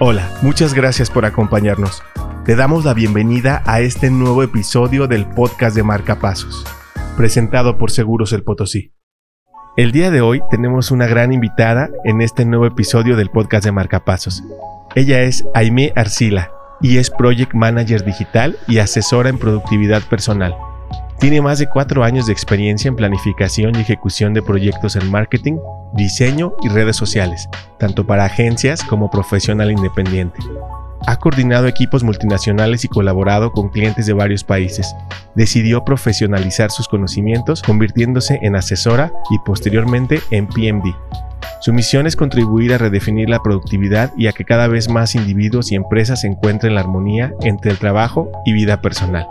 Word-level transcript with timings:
Hola, 0.00 0.28
muchas 0.42 0.74
gracias 0.74 1.08
por 1.08 1.24
acompañarnos. 1.24 2.02
Te 2.44 2.56
damos 2.56 2.84
la 2.84 2.94
bienvenida 2.94 3.62
a 3.64 3.80
este 3.80 4.10
nuevo 4.10 4.42
episodio 4.42 5.06
del 5.06 5.24
podcast 5.24 5.76
de 5.76 5.84
Marcapasos, 5.84 6.66
presentado 7.16 7.78
por 7.78 7.92
Seguros 7.92 8.32
El 8.32 8.42
Potosí. 8.42 8.92
El 9.76 9.92
día 9.92 10.10
de 10.10 10.20
hoy 10.20 10.42
tenemos 10.50 10.90
una 10.90 11.06
gran 11.06 11.32
invitada 11.32 11.90
en 12.02 12.22
este 12.22 12.44
nuevo 12.44 12.66
episodio 12.66 13.16
del 13.16 13.30
podcast 13.30 13.64
de 13.64 13.70
Marcapasos. 13.70 14.42
Ella 14.96 15.22
es 15.22 15.46
Aime 15.54 15.92
Arcila 15.94 16.50
y 16.80 16.98
es 16.98 17.08
Project 17.10 17.54
Manager 17.54 18.04
Digital 18.04 18.56
y 18.66 18.78
asesora 18.78 19.28
en 19.28 19.38
productividad 19.38 20.02
personal. 20.02 20.56
Tiene 21.24 21.40
más 21.40 21.58
de 21.58 21.70
cuatro 21.70 22.04
años 22.04 22.26
de 22.26 22.34
experiencia 22.34 22.90
en 22.90 22.96
planificación 22.96 23.74
y 23.74 23.80
ejecución 23.80 24.34
de 24.34 24.42
proyectos 24.42 24.94
en 24.94 25.10
marketing, 25.10 25.56
diseño 25.94 26.52
y 26.60 26.68
redes 26.68 26.96
sociales, 26.96 27.48
tanto 27.78 28.06
para 28.06 28.26
agencias 28.26 28.84
como 28.84 29.10
profesional 29.10 29.72
independiente. 29.72 30.38
Ha 31.06 31.16
coordinado 31.18 31.66
equipos 31.66 32.04
multinacionales 32.04 32.84
y 32.84 32.88
colaborado 32.88 33.52
con 33.52 33.70
clientes 33.70 34.04
de 34.04 34.12
varios 34.12 34.44
países. 34.44 34.94
Decidió 35.34 35.82
profesionalizar 35.82 36.70
sus 36.70 36.88
conocimientos 36.88 37.62
convirtiéndose 37.62 38.38
en 38.42 38.54
asesora 38.54 39.10
y 39.30 39.38
posteriormente 39.46 40.20
en 40.30 40.46
PMD. 40.46 40.94
Su 41.62 41.72
misión 41.72 42.06
es 42.06 42.16
contribuir 42.16 42.74
a 42.74 42.78
redefinir 42.78 43.30
la 43.30 43.42
productividad 43.42 44.12
y 44.18 44.26
a 44.26 44.32
que 44.32 44.44
cada 44.44 44.68
vez 44.68 44.90
más 44.90 45.14
individuos 45.14 45.72
y 45.72 45.74
empresas 45.74 46.22
encuentren 46.24 46.74
la 46.74 46.82
armonía 46.82 47.32
entre 47.40 47.70
el 47.70 47.78
trabajo 47.78 48.30
y 48.44 48.52
vida 48.52 48.82
personal. 48.82 49.26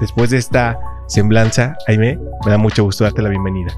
Después 0.00 0.30
de 0.30 0.38
esta 0.38 0.78
semblanza, 1.10 1.76
Aime, 1.88 2.18
me 2.44 2.50
da 2.52 2.56
mucho 2.56 2.84
gusto 2.84 3.02
darte 3.02 3.20
la 3.20 3.28
bienvenida. 3.28 3.74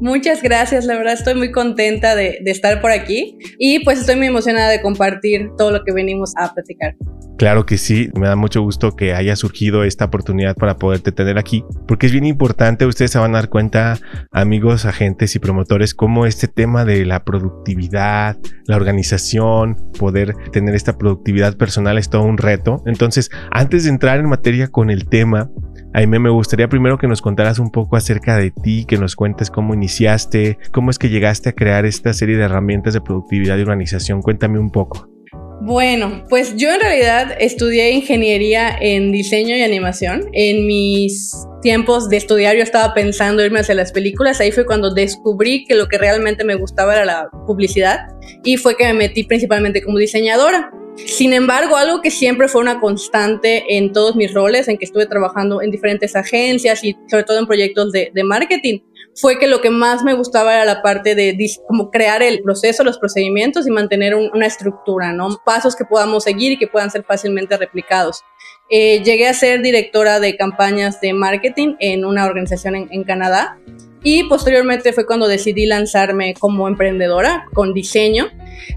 Muchas 0.00 0.42
gracias, 0.42 0.86
la 0.86 0.96
verdad 0.96 1.12
estoy 1.12 1.34
muy 1.34 1.52
contenta 1.52 2.16
de, 2.16 2.38
estar 2.46 2.80
por 2.80 2.90
aquí 2.90 3.36
y 3.58 3.84
pues 3.84 4.00
estoy 4.00 4.16
muy 4.16 4.28
emocionada 4.28 4.70
de 4.70 4.80
compartir 4.80 5.50
todo 5.58 5.70
lo 5.70 5.84
que 5.84 5.92
venimos 5.92 6.32
a 6.36 6.54
platicar. 6.54 6.96
Claro 7.36 7.64
que 7.64 7.78
sí, 7.78 8.10
me 8.18 8.26
da 8.26 8.36
mucho 8.36 8.62
gusto 8.62 8.96
que 8.96 9.14
haya 9.14 9.36
surgido 9.36 9.84
esta 9.84 10.06
oportunidad 10.06 10.56
para 10.56 10.76
poderte 10.76 11.12
tener 11.12 11.38
aquí, 11.38 11.64
porque 11.86 12.06
es 12.06 12.12
bien 12.12 12.26
importante, 12.26 12.86
ustedes 12.86 13.10
se 13.10 13.18
van 13.18 13.34
a 13.34 13.38
dar 13.38 13.48
cuenta, 13.48 13.98
amigos, 14.30 14.84
agentes 14.84 15.34
y 15.36 15.38
promotores, 15.38 15.94
cómo 15.94 16.26
este 16.26 16.48
tema 16.48 16.84
de 16.84 17.04
la 17.06 17.24
productividad, 17.24 18.36
la 18.66 18.76
organización, 18.76 19.76
poder 19.98 20.34
tener 20.52 20.74
esta 20.74 20.98
productividad 20.98 21.56
personal 21.56 21.96
es 21.96 22.10
todo 22.10 22.22
un 22.22 22.36
reto. 22.36 22.82
Entonces, 22.86 23.30
antes 23.50 23.84
de 23.84 23.90
entrar 23.90 24.18
en 24.18 24.28
materia 24.28 24.68
con 24.68 24.90
el 24.90 25.08
tema, 25.08 25.50
Aime, 25.92 26.20
me 26.20 26.30
gustaría 26.30 26.68
primero 26.68 26.98
que 26.98 27.08
nos 27.08 27.20
contaras 27.20 27.58
un 27.58 27.70
poco 27.70 27.96
acerca 27.96 28.36
de 28.36 28.52
ti, 28.52 28.84
que 28.84 28.96
nos 28.96 29.16
cuentes 29.16 29.50
cómo 29.50 29.74
iniciaste, 29.74 30.58
cómo 30.70 30.90
es 30.90 30.98
que 31.00 31.08
llegaste 31.08 31.48
a 31.48 31.52
crear 31.52 31.84
esta 31.84 32.12
serie 32.12 32.36
de 32.36 32.44
herramientas 32.44 32.94
de 32.94 33.00
productividad 33.00 33.58
y 33.58 33.62
organización. 33.62 34.22
Cuéntame 34.22 34.60
un 34.60 34.70
poco. 34.70 35.09
Bueno, 35.62 36.24
pues 36.30 36.56
yo 36.56 36.72
en 36.72 36.80
realidad 36.80 37.36
estudié 37.38 37.90
ingeniería 37.90 38.74
en 38.80 39.12
diseño 39.12 39.54
y 39.54 39.60
animación. 39.60 40.30
En 40.32 40.66
mis 40.66 41.34
tiempos 41.60 42.08
de 42.08 42.16
estudiar 42.16 42.56
yo 42.56 42.62
estaba 42.62 42.94
pensando 42.94 43.44
irme 43.44 43.60
hacia 43.60 43.74
las 43.74 43.92
películas. 43.92 44.40
Ahí 44.40 44.52
fue 44.52 44.64
cuando 44.64 44.94
descubrí 44.94 45.66
que 45.66 45.74
lo 45.74 45.86
que 45.86 45.98
realmente 45.98 46.44
me 46.44 46.54
gustaba 46.54 46.94
era 46.94 47.04
la 47.04 47.28
publicidad 47.46 47.98
y 48.42 48.56
fue 48.56 48.74
que 48.74 48.84
me 48.86 48.94
metí 48.94 49.24
principalmente 49.24 49.82
como 49.82 49.98
diseñadora. 49.98 50.70
Sin 50.96 51.34
embargo, 51.34 51.76
algo 51.76 52.00
que 52.00 52.10
siempre 52.10 52.48
fue 52.48 52.62
una 52.62 52.80
constante 52.80 53.76
en 53.76 53.92
todos 53.92 54.16
mis 54.16 54.32
roles, 54.32 54.66
en 54.68 54.78
que 54.78 54.86
estuve 54.86 55.06
trabajando 55.06 55.60
en 55.62 55.70
diferentes 55.70 56.16
agencias 56.16 56.82
y 56.84 56.96
sobre 57.08 57.24
todo 57.24 57.38
en 57.38 57.46
proyectos 57.46 57.92
de, 57.92 58.10
de 58.14 58.24
marketing, 58.24 58.80
fue 59.14 59.38
que 59.38 59.46
lo 59.46 59.60
que 59.60 59.70
más 59.70 60.02
me 60.02 60.14
gustaba 60.14 60.54
era 60.54 60.64
la 60.64 60.82
parte 60.82 61.14
de 61.14 61.36
como 61.66 61.90
crear 61.90 62.22
el 62.22 62.42
proceso, 62.42 62.84
los 62.84 62.98
procedimientos 62.98 63.66
y 63.66 63.70
mantener 63.70 64.14
una 64.14 64.46
estructura, 64.46 65.12
¿no? 65.12 65.40
Pasos 65.44 65.76
que 65.76 65.84
podamos 65.84 66.24
seguir 66.24 66.52
y 66.52 66.58
que 66.58 66.68
puedan 66.68 66.90
ser 66.90 67.04
fácilmente 67.04 67.56
replicados. 67.56 68.22
Eh, 68.70 69.02
llegué 69.02 69.26
a 69.28 69.34
ser 69.34 69.62
directora 69.62 70.20
de 70.20 70.36
campañas 70.36 71.00
de 71.00 71.12
marketing 71.12 71.74
en 71.80 72.04
una 72.04 72.24
organización 72.24 72.76
en, 72.76 72.88
en 72.92 73.04
Canadá 73.04 73.58
y 74.02 74.24
posteriormente 74.24 74.92
fue 74.92 75.06
cuando 75.06 75.28
decidí 75.28 75.66
lanzarme 75.66 76.34
como 76.38 76.68
emprendedora 76.68 77.46
con 77.52 77.74
diseño. 77.74 78.28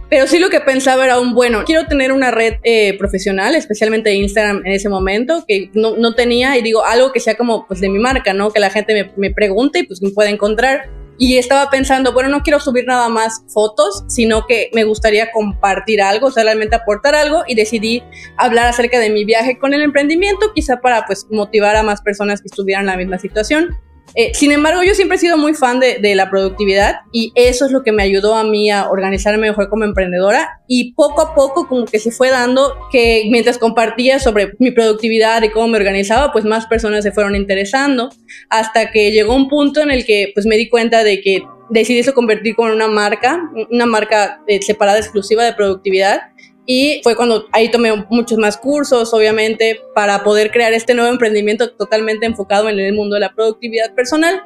Pero 0.09 0.27
sí 0.27 0.39
lo 0.39 0.49
que 0.49 0.59
pensaba 0.59 1.05
era 1.05 1.19
un, 1.19 1.33
bueno, 1.33 1.63
quiero 1.65 1.87
tener 1.87 2.11
una 2.11 2.31
red 2.31 2.55
eh, 2.63 2.97
profesional, 2.97 3.55
especialmente 3.55 4.13
Instagram 4.13 4.65
en 4.65 4.73
ese 4.73 4.89
momento, 4.89 5.43
que 5.47 5.69
no, 5.73 5.95
no, 5.97 6.13
tenía, 6.15 6.57
y 6.57 6.61
digo, 6.61 6.85
algo 6.85 7.11
que 7.11 7.19
sea 7.19 7.35
como 7.35 7.67
pues 7.67 7.79
de 7.79 7.89
mi 7.89 7.99
marca, 7.99 8.33
¿no? 8.33 8.51
Que 8.51 8.59
la 8.59 8.69
gente 8.69 8.93
me, 8.93 9.11
me 9.17 9.33
pregunte 9.33 9.79
y 9.79 9.83
pues 9.83 10.01
me 10.01 10.11
pueda 10.11 10.29
encontrar. 10.29 10.89
Y 11.17 11.37
estaba 11.37 11.69
pensando, 11.69 12.11
bueno, 12.11 12.29
no 12.29 12.41
quiero 12.41 12.59
subir 12.59 12.85
nada 12.85 13.07
más 13.07 13.43
fotos, 13.47 14.03
sino 14.07 14.47
que 14.47 14.71
me 14.73 14.83
gustaría 14.83 15.31
compartir 15.31 16.01
algo, 16.01 16.27
o 16.27 16.31
sea, 16.31 16.43
realmente 16.43 16.75
aportar 16.75 17.13
algo 17.13 17.43
y 17.47 17.55
decidí 17.55 18.03
hablar 18.35 18.67
acerca 18.67 18.99
de 18.99 19.09
mi 19.09 19.23
viaje 19.23 19.59
con 19.59 19.73
el 19.73 19.81
emprendimiento, 19.83 20.51
quizá 20.53 20.81
para 20.81 21.05
pues 21.05 21.27
motivar 21.29 21.75
a 21.75 21.83
más 21.83 22.01
personas 22.01 22.41
que 22.41 22.47
estuvieran 22.47 22.85
en 22.85 22.87
la 22.87 22.97
misma 22.97 23.19
situación. 23.19 23.77
Eh, 24.15 24.31
sin 24.33 24.51
embargo, 24.51 24.83
yo 24.83 24.93
siempre 24.93 25.17
he 25.17 25.19
sido 25.19 25.37
muy 25.37 25.53
fan 25.55 25.79
de, 25.79 26.13
la 26.13 26.29
productividad 26.29 26.97
y 27.11 27.31
eso 27.35 27.65
es 27.65 27.71
lo 27.71 27.81
que 27.81 27.91
me 27.91 28.03
ayudó 28.03 28.35
a 28.35 28.43
mí 28.43 28.69
a 28.69 28.89
organizarme 28.89 29.47
mejor 29.47 29.69
como 29.69 29.83
emprendedora 29.83 30.61
y 30.67 30.93
poco 30.93 31.21
a 31.21 31.33
poco 31.33 31.67
como 31.67 31.85
que 31.85 31.97
se 31.97 32.11
fue 32.11 32.29
dando 32.29 32.75
que 32.91 33.27
mientras 33.31 33.57
compartía 33.57 34.19
sobre 34.19 34.53
mi 34.59 34.69
productividad 34.69 35.41
y 35.41 35.49
cómo 35.49 35.67
me 35.67 35.77
organizaba, 35.77 36.31
pues 36.31 36.45
más 36.45 36.67
personas 36.67 37.03
se 37.03 37.11
fueron 37.11 37.35
interesando 37.35 38.09
hasta 38.49 38.91
que 38.91 39.11
llegó 39.11 39.35
un 39.35 39.49
punto 39.49 39.81
en 39.81 39.89
el 39.89 40.05
que 40.05 40.31
pues 40.35 40.45
me 40.45 40.57
di 40.57 40.69
cuenta 40.69 41.03
de 41.03 41.21
que 41.21 41.43
decidí 41.69 41.99
eso 41.99 42.13
convertir 42.13 42.55
con 42.55 42.71
una 42.71 42.87
marca, 42.87 43.49
una 43.71 43.87
marca 43.87 44.41
eh, 44.47 44.61
separada 44.61 44.99
exclusiva 44.99 45.43
de 45.43 45.53
productividad 45.53 46.21
y 46.65 47.01
fue 47.03 47.15
cuando 47.15 47.45
ahí 47.51 47.69
tomé 47.69 47.93
muchos 48.09 48.37
más 48.37 48.57
cursos, 48.57 49.13
obviamente, 49.13 49.81
para 49.93 50.23
poder 50.23 50.51
crear 50.51 50.73
este 50.73 50.93
nuevo 50.93 51.11
emprendimiento 51.11 51.71
totalmente 51.71 52.25
enfocado 52.25 52.69
en 52.69 52.79
el 52.79 52.93
mundo 52.93 53.15
de 53.15 53.21
la 53.21 53.33
productividad 53.33 53.93
personal. 53.93 54.43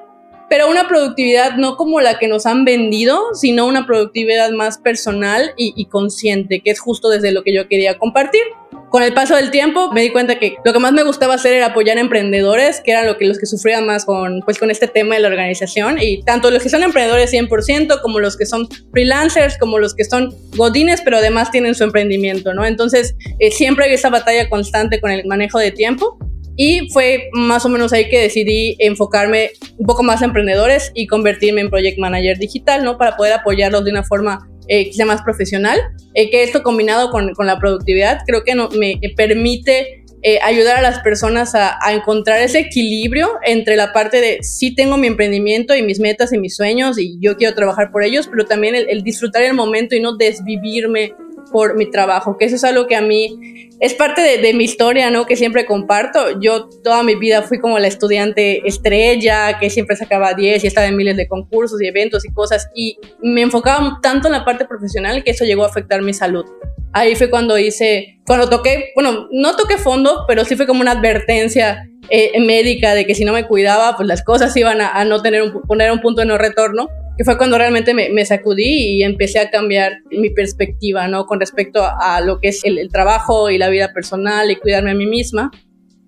Pero 0.49 0.69
una 0.69 0.87
productividad 0.87 1.57
no 1.57 1.75
como 1.75 1.99
la 1.99 2.17
que 2.17 2.27
nos 2.27 2.45
han 2.45 2.63
vendido, 2.63 3.33
sino 3.33 3.67
una 3.67 3.85
productividad 3.85 4.51
más 4.51 4.77
personal 4.77 5.51
y, 5.57 5.85
consciente, 5.87 6.61
que 6.61 6.71
es 6.71 6.79
justo 6.79 7.09
desde 7.09 7.31
lo 7.31 7.43
que 7.43 7.53
yo 7.53 7.67
quería 7.67 7.97
compartir 7.97 8.41
con 8.89 9.03
el 9.03 9.13
paso 9.13 9.35
del 9.35 9.51
tiempo 9.51 9.91
me 9.91 10.01
di 10.01 10.11
cuenta 10.11 10.39
que 10.39 10.55
lo 10.63 10.73
que 10.73 10.79
más 10.79 10.93
me 10.93 11.03
gustaba 11.03 11.35
hacer 11.35 11.53
era 11.53 11.67
apoyar 11.67 11.97
a 11.97 12.01
emprendedores, 12.01 12.81
que 12.83 12.91
eran 12.91 13.05
lo 13.05 13.17
que, 13.17 13.25
los 13.25 13.37
que 13.37 13.45
sufrían 13.45 13.85
más 13.85 14.05
con, 14.05 14.41
pues, 14.41 14.57
con 14.57 14.71
este 14.71 14.87
tema 14.87 15.15
de 15.15 15.21
la 15.21 15.27
organización. 15.27 15.97
Y 15.99 16.23
tanto 16.23 16.51
los 16.51 16.63
que 16.63 16.69
son 16.69 16.83
emprendedores 16.83 17.31
100%, 17.33 18.01
como 18.01 18.19
los 18.19 18.37
que 18.37 18.45
son 18.45 18.67
freelancers, 18.91 19.57
como 19.57 19.79
los 19.79 19.93
que 19.93 20.05
son 20.05 20.33
godines, 20.55 21.01
pero 21.01 21.17
además 21.17 21.51
tienen 21.51 21.75
su 21.75 21.83
emprendimiento, 21.83 22.53
¿no? 22.53 22.65
Entonces, 22.65 23.15
eh, 23.39 23.51
siempre 23.51 23.85
hay 23.85 23.93
esa 23.93 24.09
batalla 24.09 24.49
constante 24.49 25.01
con 25.01 25.11
el 25.11 25.25
manejo 25.25 25.59
de 25.59 25.71
tiempo. 25.71 26.17
Y 26.59 26.89
fue 26.91 27.29
más 27.33 27.65
o 27.65 27.69
menos 27.69 27.93
ahí 27.93 28.09
que 28.09 28.19
decidí 28.19 28.77
enfocarme 28.79 29.51
un 29.77 29.85
poco 29.85 30.01
más 30.01 30.23
a 30.23 30.25
emprendedores 30.25 30.91
y 30.95 31.05
convertirme 31.05 31.61
en 31.61 31.69
project 31.69 31.99
manager 31.99 32.39
digital, 32.39 32.83
¿no? 32.83 32.97
Para 32.97 33.15
poder 33.15 33.33
apoyarlos 33.33 33.85
de 33.85 33.91
una 33.91 34.03
forma 34.03 34.49
eh, 34.67 34.91
sea 34.93 35.05
más 35.05 35.21
profesional, 35.21 35.79
eh, 36.13 36.29
que 36.29 36.43
esto 36.43 36.63
combinado 36.63 37.09
con, 37.09 37.33
con, 37.33 37.47
la 37.47 37.59
productividad 37.59 38.19
creo 38.25 38.43
que 38.43 38.55
no, 38.55 38.69
me 38.69 38.99
permite 39.15 40.03
eh, 40.23 40.39
ayudar 40.41 40.77
a 40.77 40.81
las 40.81 40.99
personas 40.99 41.53
a, 41.53 41.77
encontrar 41.93 42.41
ese 42.41 42.59
equilibrio 42.59 43.29
entre 43.43 43.75
la 43.75 43.93
parte 43.93 44.19
de 44.19 44.39
sí 44.41 44.73
tengo 44.73 44.97
mi 44.97 45.07
emprendimiento 45.07 45.75
y 45.75 45.83
mis 45.83 45.99
metas 45.99 46.33
y 46.33 46.39
mis 46.39 46.55
sueños 46.55 46.97
y 46.97 47.17
yo 47.19 47.37
quiero 47.37 47.53
trabajar 47.53 47.91
por 47.91 48.03
ellos, 48.03 48.27
pero 48.27 48.45
también 48.45 48.75
el 48.75 49.03
disfrutar 49.03 49.43
el 49.43 49.53
momento 49.53 49.95
y 49.95 49.99
no 49.99 50.17
desvivirme 50.17 51.13
por 51.51 51.75
mi 51.75 51.89
trabajo, 51.89 52.37
que 52.37 52.45
eso 52.45 52.55
es 52.55 52.63
algo 52.63 52.87
que 52.87 52.95
a 52.95 53.01
mí 53.01 53.69
es 53.79 53.93
parte 53.93 54.21
de, 54.21 54.39
de, 54.39 54.53
mi 54.53 54.63
historia, 54.63 55.11
¿no? 55.11 55.25
Que 55.25 55.35
siempre 55.35 55.65
comparto. 55.65 56.39
Yo 56.39 56.67
toda 56.83 57.03
mi 57.03 57.15
vida 57.15 57.43
fui 57.43 57.59
como 57.59 57.77
la 57.77 57.87
estudiante 57.87 58.67
estrella, 58.67 59.59
que 59.59 59.69
siempre 59.69 59.95
sacaba 59.95 60.33
10 60.33 60.63
y 60.63 60.67
estaba 60.67 60.87
en 60.87 60.95
miles 60.95 61.15
de 61.15 61.27
concursos 61.27 61.81
y 61.81 61.87
eventos 61.87 62.25
y 62.25 62.33
cosas, 62.33 62.69
y 62.73 62.97
me 63.21 63.41
enfocaba 63.41 63.99
tanto 64.01 64.27
en 64.27 64.33
la 64.33 64.45
parte 64.45 64.65
profesional 64.65 65.23
que 65.23 65.31
eso 65.31 65.45
llegó 65.45 65.63
a 65.63 65.67
afectar 65.67 66.01
mi 66.01 66.13
salud. 66.13 66.45
Ahí 66.93 67.15
fue 67.15 67.29
cuando 67.29 67.57
hice, 67.57 68.19
cuando 68.25 68.49
toqué, 68.49 68.91
bueno, 68.95 69.27
no 69.31 69.55
toqué 69.55 69.77
fondo, 69.77 70.25
pero 70.27 70.45
sí 70.45 70.55
fue 70.55 70.65
como 70.65 70.81
una 70.81 70.93
advertencia 70.93 71.87
eh, 72.09 72.39
médica 72.39 72.95
de 72.95 73.05
que 73.05 73.13
si 73.13 73.25
no 73.25 73.33
me 73.33 73.45
cuidaba, 73.45 73.95
pues 73.95 74.07
las 74.07 74.23
cosas 74.23 74.55
iban 74.57 74.81
a, 74.81 74.89
a 74.89 75.05
no 75.05 75.21
tener 75.21 75.43
un, 75.43 75.61
poner 75.63 75.91
un 75.91 75.99
punto 75.99 76.21
de 76.21 76.27
no 76.27 76.37
retorno 76.37 76.89
que 77.17 77.23
fue 77.23 77.37
cuando 77.37 77.57
realmente 77.57 77.93
me, 77.93 78.25
sacudí 78.25 78.97
y 78.97 79.03
empecé 79.03 79.39
a 79.39 79.49
cambiar 79.49 80.01
mi 80.11 80.29
perspectiva, 80.29 81.07
¿no? 81.07 81.25
Con 81.25 81.39
respecto 81.39 81.83
a, 81.83 82.17
a 82.17 82.21
lo 82.21 82.39
que 82.39 82.49
es 82.49 82.63
el, 82.63 82.77
el, 82.77 82.89
trabajo 82.89 83.49
y 83.49 83.57
la 83.57 83.69
vida 83.69 83.91
personal 83.93 84.51
y 84.51 84.55
cuidarme 84.55 84.91
a 84.91 84.95
mí 84.95 85.07
misma. 85.07 85.51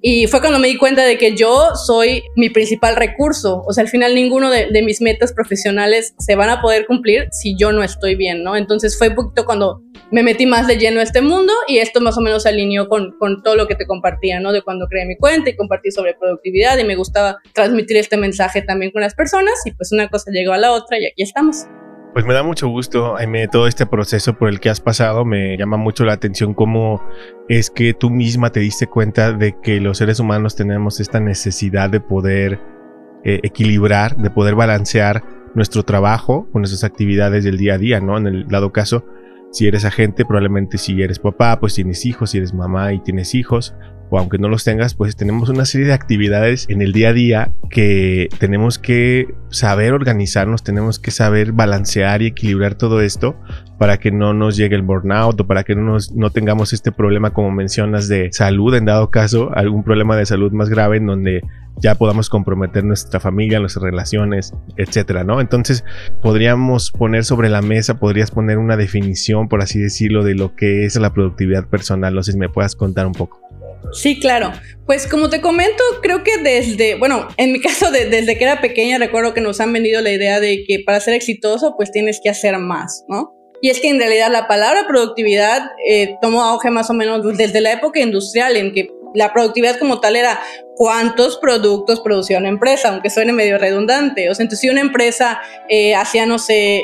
Y 0.01 0.28
fue 0.28 0.40
cuando 0.40 0.60
me 0.60 0.69
di 0.69 0.78
cuenta 0.78 1.04
de 1.04 1.18
que 1.18 1.36
yo 1.36 1.75
soy 1.75 2.24
mi 2.36 2.50
principal 2.50 2.96
recurso. 2.96 3.63
O 3.68 3.74
sea, 3.74 3.84
al 3.84 3.90
final 3.90 4.16
ninguno 4.16 4.50
de, 4.50 4.68
mis 4.81 5.01
metas 5.01 5.34
profesionales 5.34 6.13
se 6.19 6.36
van 6.36 6.50
a 6.50 6.62
poder 6.62 6.86
cumplir 6.86 7.28
si 7.31 7.57
yo 7.57 7.74
no 7.74 7.84
estoy 7.84 8.16
bien, 8.16 8.44
¿no? 8.44 8.56
Entonces 8.56 8.98
fue 8.98 9.10
un 9.10 9.16
poquito 9.16 9.46
cuando 9.46 9.81
me 10.10 10.24
metí 10.24 10.46
más 10.46 10.68
de 10.68 10.78
lleno 10.78 11.01
a 11.01 11.04
este 11.04 11.22
mundo 11.22 11.51
y 11.68 11.80
esto 11.80 12.00
más 12.00 12.18
o 12.18 12.22
menos 12.22 12.44
se 12.44 12.50
alineó 12.50 12.88
con, 12.88 13.18
con 13.19 13.44
todo 13.44 13.56
lo 13.56 13.68
que 13.68 13.75
te 13.75 13.86
compartía, 13.86 14.40
¿no? 14.40 14.54
De 14.54 14.62
cuando 14.62 14.88
creé 14.88 15.06
mi 15.06 15.18
cuenta 15.18 15.50
y 15.50 15.56
compartí 15.56 15.92
sobre 15.92 16.13
productividad 16.13 16.78
y 16.78 16.86
me 16.86 16.96
gustaba 16.96 17.38
transmitir 17.54 17.98
este 17.98 18.16
mensaje 18.16 18.62
también 18.62 18.92
con 18.92 19.01
las 19.01 19.13
personas 19.13 19.54
y 19.66 19.72
pues 19.72 19.92
una 19.92 20.07
cosa 20.07 20.31
llegó 20.31 20.54
a 20.54 20.57
la 20.57 20.72
otra 20.72 20.98
y 20.98 21.06
aquí 21.07 21.24
estamos. 21.24 21.66
Pues 22.14 22.26
me 22.26 22.34
da 22.34 22.42
mucho 22.42 22.68
gusto, 22.68 23.16
Jaime, 23.18 23.48
todo 23.48 23.68
este 23.68 23.86
proceso 23.86 24.34
por 24.34 24.50
el 24.50 24.60
que 24.60 24.70
has 24.70 24.82
pasado. 24.82 25.26
Me 25.26 25.56
llama 25.58 25.78
mucho 25.78 26.06
la 26.06 26.14
atención 26.14 26.56
cómo 26.56 27.04
es 27.48 27.70
que 27.70 27.94
tú 27.94 28.10
misma 28.10 28.52
te 28.52 28.60
diste 28.60 28.88
cuenta 28.88 29.32
de 29.32 29.56
que 29.62 29.80
los 29.80 30.00
seres 30.00 30.20
humanos 30.20 30.56
tenemos 30.56 31.00
esta 31.00 31.20
necesidad 31.20 31.90
de 31.92 32.00
poder 32.00 32.60
eh, 33.24 33.40
equilibrar, 33.44 34.18
de 34.18 34.32
poder 34.32 34.56
balancear 34.56 35.24
nuestro 35.54 35.84
trabajo 35.84 36.48
con 36.52 36.62
nuestras 36.62 36.84
actividades 36.84 37.44
del 37.44 37.58
día 37.58 37.76
a 37.76 37.78
día, 37.78 38.00
¿no? 38.00 38.18
En 38.18 38.26
el 38.26 38.48
dado 38.48 38.72
caso, 38.72 39.06
si 39.52 39.68
eres 39.68 39.86
agente, 39.86 40.26
probablemente 40.26 40.80
si 40.80 41.02
eres 41.02 41.20
papá, 41.20 41.60
pues 41.60 41.76
tienes 41.76 42.06
hijos, 42.08 42.32
si 42.32 42.40
eres 42.40 42.56
mamá 42.56 42.92
y 42.92 43.00
tienes 43.00 43.36
hijos, 43.36 43.76
o 44.10 44.20
aunque 44.20 44.38
no 44.38 44.50
los 44.50 44.64
tengas, 44.64 44.94
pues 44.96 45.16
tenemos 45.16 45.50
una 45.50 45.66
serie 45.66 45.88
de 45.88 45.94
actividades 45.94 46.66
en 46.70 46.82
el 46.82 46.94
día 46.94 47.10
a 47.10 47.14
día 47.14 47.52
que 47.70 48.30
tenemos 48.40 48.80
que 48.80 49.34
saber 49.50 49.94
organizarnos, 49.94 50.64
tenemos 50.64 51.00
que 51.00 51.12
saber 51.12 51.52
balancear 51.52 52.22
y 52.22 52.28
equilibrar 52.28 52.76
todo 52.76 53.02
esto 53.02 53.36
para 53.78 53.98
que 53.98 54.12
no 54.12 54.34
nos 54.34 54.58
llegue 54.58 54.76
el 54.76 54.82
burnout 54.82 55.40
o 55.40 55.48
para 55.48 55.64
que 55.64 55.76
no, 55.76 55.82
nos, 55.84 56.12
no 56.12 56.32
tengamos 56.32 56.74
este 56.74 56.92
problema 56.92 57.32
como 57.32 57.52
mencionas 57.52 58.08
de 58.08 58.30
salud, 58.32 58.76
en 58.76 58.86
dado 58.86 59.10
caso, 59.10 59.52
algún 59.56 59.84
problema 59.84 60.16
de 60.18 60.26
salud 60.26 60.52
más 60.52 60.70
grave 60.70 60.98
en 60.98 61.06
donde 61.06 61.42
ya 61.78 61.96
podamos 61.96 62.30
comprometer 62.30 62.84
nuestra 62.84 63.20
familia, 63.20 63.60
nuestras 63.60 63.84
relaciones, 63.84 64.54
etcétera, 64.76 65.24
¿no? 65.24 65.40
Entonces, 65.40 65.86
podríamos 66.22 66.92
poner 66.92 67.24
sobre 67.24 67.50
la 67.50 67.62
mesa, 67.62 68.00
podrías 68.00 68.32
poner 68.32 68.58
una 68.58 68.76
definición, 68.76 69.48
por 69.48 69.62
así 69.62 69.80
decirlo, 69.80 70.24
de 70.24 70.36
lo 70.36 70.56
que 70.56 70.86
es 70.86 70.98
la 70.98 71.14
productividad 71.14 71.68
personal. 71.68 72.14
No 72.14 72.24
sé 72.24 72.34
si 72.34 72.38
me 72.38 72.50
puedas 72.50 72.76
contar 72.76 73.08
un 73.08 73.14
poco. 73.14 73.40
Sí, 73.92 74.20
claro. 74.20 74.52
Pues 74.86 75.08
como 75.08 75.30
te 75.30 75.42
comento, 75.42 75.84
creo 76.02 76.24
que 76.24 76.38
desde, 76.38 76.96
bueno, 76.96 77.28
en 77.38 77.52
mi 77.52 77.62
caso 77.62 77.92
desde 77.92 78.38
que 78.38 78.44
era 78.44 78.62
pequeña 78.62 78.98
recuerdo 78.98 79.34
que 79.34 79.42
nos 79.42 79.60
han 79.60 79.74
vendido 79.74 80.02
la 80.02 80.12
idea 80.12 80.40
de 80.40 80.64
que 80.68 80.80
para 80.86 81.00
ser 81.00 81.14
exitoso 81.14 81.76
pues 81.78 81.92
tienes 81.92 82.20
que 82.24 82.30
hacer 82.30 82.58
más, 82.58 83.06
¿no? 83.08 83.36
Y 83.62 83.70
es 83.70 83.81
que 83.81 83.90
en 83.90 84.00
realidad 84.00 84.31
la 84.31 84.48
palabra 84.48 84.88
productividad 84.88 85.72
eh, 85.86 86.16
tomó 86.22 86.44
auge 86.44 86.72
más 86.72 86.90
o 86.90 86.94
menos 86.94 87.38
desde 87.38 87.60
la 87.60 87.74
época 87.74 88.00
industrial 88.00 88.56
en 88.56 88.74
que 88.74 88.90
la 89.14 89.34
productividad 89.34 89.78
como 89.80 90.00
tal 90.00 90.16
era 90.16 90.40
cuántos 90.75 91.38
productos 91.38 92.00
producía 92.00 92.38
una 92.38 92.48
empresa, 92.48 92.90
aunque 92.90 93.10
suene 93.10 93.34
medio 93.34 93.58
redundante. 93.58 94.30
O 94.30 94.36
sea, 94.36 94.44
entonces 94.44 94.62
si 94.62 94.70
una 94.70 94.82
empresa 94.82 95.42
eh, 95.68 95.96
hacía, 95.96 96.25
no 96.25 96.40
sé, 96.40 96.84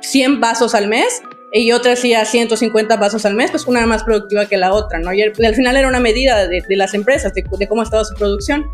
100 0.00 0.32
eh, 0.32 0.36
vasos 0.38 0.74
al 0.74 0.88
mes, 0.88 1.22
y 1.52 1.72
otra 1.72 1.92
hacía 1.92 2.24
150 2.24 2.96
vasos 2.96 3.24
al 3.26 3.34
mes, 3.34 3.50
pues 3.50 3.66
una 3.66 3.84
más 3.86 4.04
productiva 4.04 4.46
que 4.46 4.56
la 4.56 4.72
otra, 4.72 4.98
¿no? 4.98 5.12
Y 5.12 5.22
al, 5.22 5.34
final 5.34 5.76
era 5.76 5.88
una 5.88 6.00
medida 6.00 6.46
de, 6.46 6.62
las 6.70 6.94
empresas, 6.94 7.34
de, 7.34 7.44
de, 7.58 7.68
cómo 7.68 7.82
estaba 7.82 8.04
su 8.04 8.14
producción. 8.14 8.66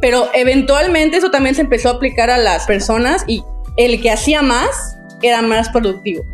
Pero 0.00 0.30
eventualmente 0.34 1.16
eso 1.16 1.30
también 1.30 1.54
se 1.54 1.62
empezó 1.62 1.88
a 1.88 1.92
aplicar 1.92 2.30
a 2.30 2.38
las 2.38 2.66
personas 2.66 3.24
y 3.26 3.42
el 3.76 4.00
que 4.00 4.10
hacía 4.10 4.42
más 4.42 4.96
era 5.22 5.42
más 5.42 5.68
productivo. 5.70 6.24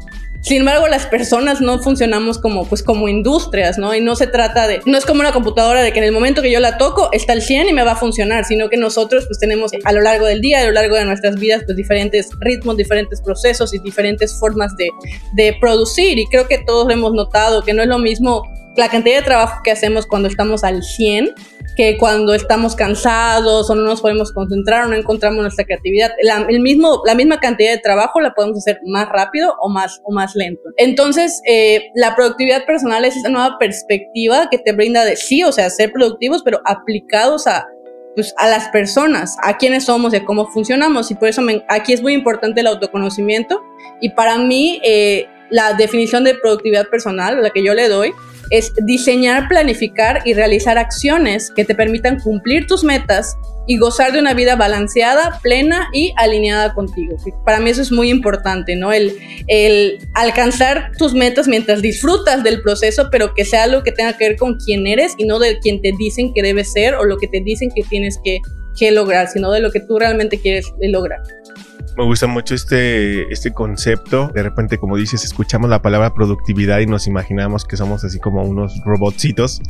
Sin 0.47 0.59
embargo, 0.59 0.87
las 0.87 1.07
personas 1.07 1.61
no 1.61 1.81
funcionamos 1.81 2.39
como, 2.39 2.69
pues, 2.69 2.85
como 2.85 3.09
industrias, 3.09 3.79
¿no? 3.79 3.93
Y 3.97 4.01
no 4.01 4.15
se 4.15 4.29
trata 4.29 4.69
de, 4.69 4.81
no 4.87 4.97
es 4.97 5.05
como 5.05 5.19
una 5.19 5.33
computadora 5.33 5.83
de 5.83 5.93
que 5.93 5.99
en 5.99 6.05
el 6.05 6.13
momento 6.13 6.41
que 6.41 6.53
yo 6.53 6.61
la 6.61 6.79
toco 6.79 7.09
está 7.11 7.33
el 7.33 7.43
100 7.43 7.71
y 7.71 7.73
me 7.73 7.83
va 7.83 7.93
a 7.93 7.97
funcionar, 7.97 8.45
sino 8.45 8.69
que 8.69 8.77
nosotros 8.77 9.27
pues 9.27 9.41
tenemos 9.41 9.73
a 9.83 9.93
lo 9.93 10.01
largo 10.03 10.25
del 10.25 10.41
día, 10.41 10.61
a 10.61 10.65
lo 10.65 10.71
largo 10.71 10.95
de 10.95 11.05
nuestras 11.05 11.35
vidas, 11.35 11.65
pues 11.65 11.77
diferentes 11.77 12.29
ritmos, 12.39 12.77
diferentes 12.77 13.21
procesos 13.21 13.75
y 13.75 13.81
diferentes 13.81 14.39
formas 14.39 14.77
de, 14.77 14.89
de 15.35 15.57
producir. 15.61 16.17
Y 16.17 16.27
creo 16.27 16.47
que 16.47 16.59
todos 16.59 16.93
hemos 16.93 17.13
notado, 17.13 17.65
que 17.65 17.75
no 17.75 17.83
es 17.83 17.89
lo 17.89 17.99
mismo 17.99 18.45
la 18.77 18.89
cantidad 18.89 19.17
de 19.17 19.23
trabajo 19.23 19.63
que 19.65 19.73
hacemos 19.73 20.07
cuando 20.07 20.29
estamos 20.29 20.63
al 20.63 20.85
100 20.85 21.35
que 21.77 21.99
cuando 21.99 22.35
estamos 22.35 22.75
cansados 22.75 23.69
o 23.69 23.75
no 23.75 23.83
nos 23.83 24.01
podemos 24.01 24.33
concentrar 24.33 24.87
o 24.87 24.89
no 24.89 24.97
encontramos 24.97 25.43
nuestra 25.43 25.67
creatividad. 25.67 26.11
La, 26.23 26.47
el 26.49 26.61
mismo, 26.61 27.03
la 27.05 27.15
misma 27.15 27.39
cantidad 27.39 27.71
de 27.73 27.79
trabajo 27.79 28.21
la 28.21 28.33
podemos 28.33 28.59
hacer 28.59 28.81
más 28.87 29.09
rápido 29.11 29.55
o 29.61 29.69
más, 29.69 30.01
o 30.05 30.13
más 30.13 30.35
lento. 30.35 30.63
Entonces, 30.79 31.43
eh, 31.47 31.91
la 31.95 32.17
productividad 32.17 32.65
personal 32.65 33.05
es 33.05 33.17
esa 33.17 33.29
nueva 33.29 33.59
perspectiva 33.59 34.49
que 34.51 34.59
te 34.59 34.73
brinda 34.73 35.05
de 35.05 35.17
sí, 35.17 35.45
o 35.45 35.53
sea, 35.53 35.69
ser 35.69 35.93
productivos, 35.93 36.43
pero 36.43 36.61
aplicados 36.65 37.47
a, 37.47 37.67
pues, 38.15 38.35
a 38.39 38.49
las 38.49 38.69
personas, 38.69 39.37
a 39.43 39.59
quiénes 39.59 39.85
somos 39.85 40.15
y 40.15 40.17
a 40.17 40.25
cómo 40.25 40.47
funcionamos. 40.47 41.11
Y 41.11 41.15
por 41.15 41.29
eso 41.29 41.43
aquí 41.69 41.93
es 41.93 42.01
muy 42.01 42.15
importante 42.15 42.63
el 42.63 42.69
autoconocimiento. 42.69 43.63
Y 44.01 44.11
para 44.11 44.39
mí, 44.39 44.81
eh, 44.83 45.29
la 45.51 45.75
definición 45.75 46.25
de 46.25 46.35
productividad 46.35 46.89
personal, 46.89 47.43
la 47.43 47.51
que 47.51 47.63
yo 47.63 47.75
le 47.75 47.89
doy, 47.89 48.13
es 48.51 48.73
diseñar, 48.85 49.49
planificar 49.49 50.23
y 50.25 50.35
realizar 50.35 50.79
acciones 50.79 51.51
que 51.55 51.65
te 51.65 51.75
permitan 51.75 52.21
cumplir 52.21 52.67
tus 52.67 52.85
metas 52.85 53.37
y 53.67 53.79
gozar 53.79 54.13
de 54.13 54.21
una 54.21 54.35
vida 54.35 54.55
balanceada, 54.57 55.41
plena 55.43 55.89
y 55.93 56.13
alineada 56.17 56.73
contigo. 56.73 57.17
Para 57.45 57.61
mí 57.61 57.71
eso 57.71 57.83
es 57.83 57.91
muy 57.91 58.11
importante, 58.11 58.77
¿no? 58.77 58.93
El, 58.93 59.13
alcanzar 60.15 60.93
tus 60.99 61.15
metas 61.15 61.49
mientras 61.49 61.83
disfrutas 61.83 62.45
del 62.45 62.63
proceso, 62.63 63.09
pero 63.11 63.35
que 63.35 63.45
sea 63.45 63.65
algo 63.65 63.83
que 63.83 63.93
tenga 63.93 64.17
que 64.17 64.29
ver 64.29 64.37
con 64.37 64.57
quién 64.57 64.87
eres 64.87 65.15
y 65.19 65.25
no 65.25 65.39
de 65.39 65.59
quien 65.59 65.83
te 65.83 65.93
dicen 65.99 66.33
que 66.33 66.43
debes 66.43 66.73
ser 66.73 66.95
o 66.95 67.05
lo 67.05 67.19
que 67.19 67.27
te 67.27 67.41
dicen 67.41 67.71
que 67.75 67.83
tienes 67.83 68.19
que, 68.25 68.39
que 68.79 68.93
lograr, 68.93 69.29
sino 69.29 69.51
de 69.51 69.61
lo 69.61 69.71
que 69.71 69.81
tú 69.81 69.99
realmente 69.99 70.39
quieres 70.39 70.73
lograr. 70.81 71.21
Me 71.97 72.05
gusta 72.05 72.27
mucho 72.27 72.55
este, 72.55 73.33
este 73.33 73.55
concepto. 73.55 74.31
De 74.35 74.43
repente, 74.43 74.77
como 74.77 74.99
dices, 74.99 75.25
escuchamos 75.25 75.71
la 75.71 75.81
palabra 75.81 76.13
productividad 76.13 76.81
y 76.81 76.87
nos 76.87 77.07
imaginamos 77.07 77.65
que 77.65 77.79
somos 77.79 78.05
así 78.05 78.19
como 78.19 78.43
unos 78.43 78.79
robotcitos 78.85 79.63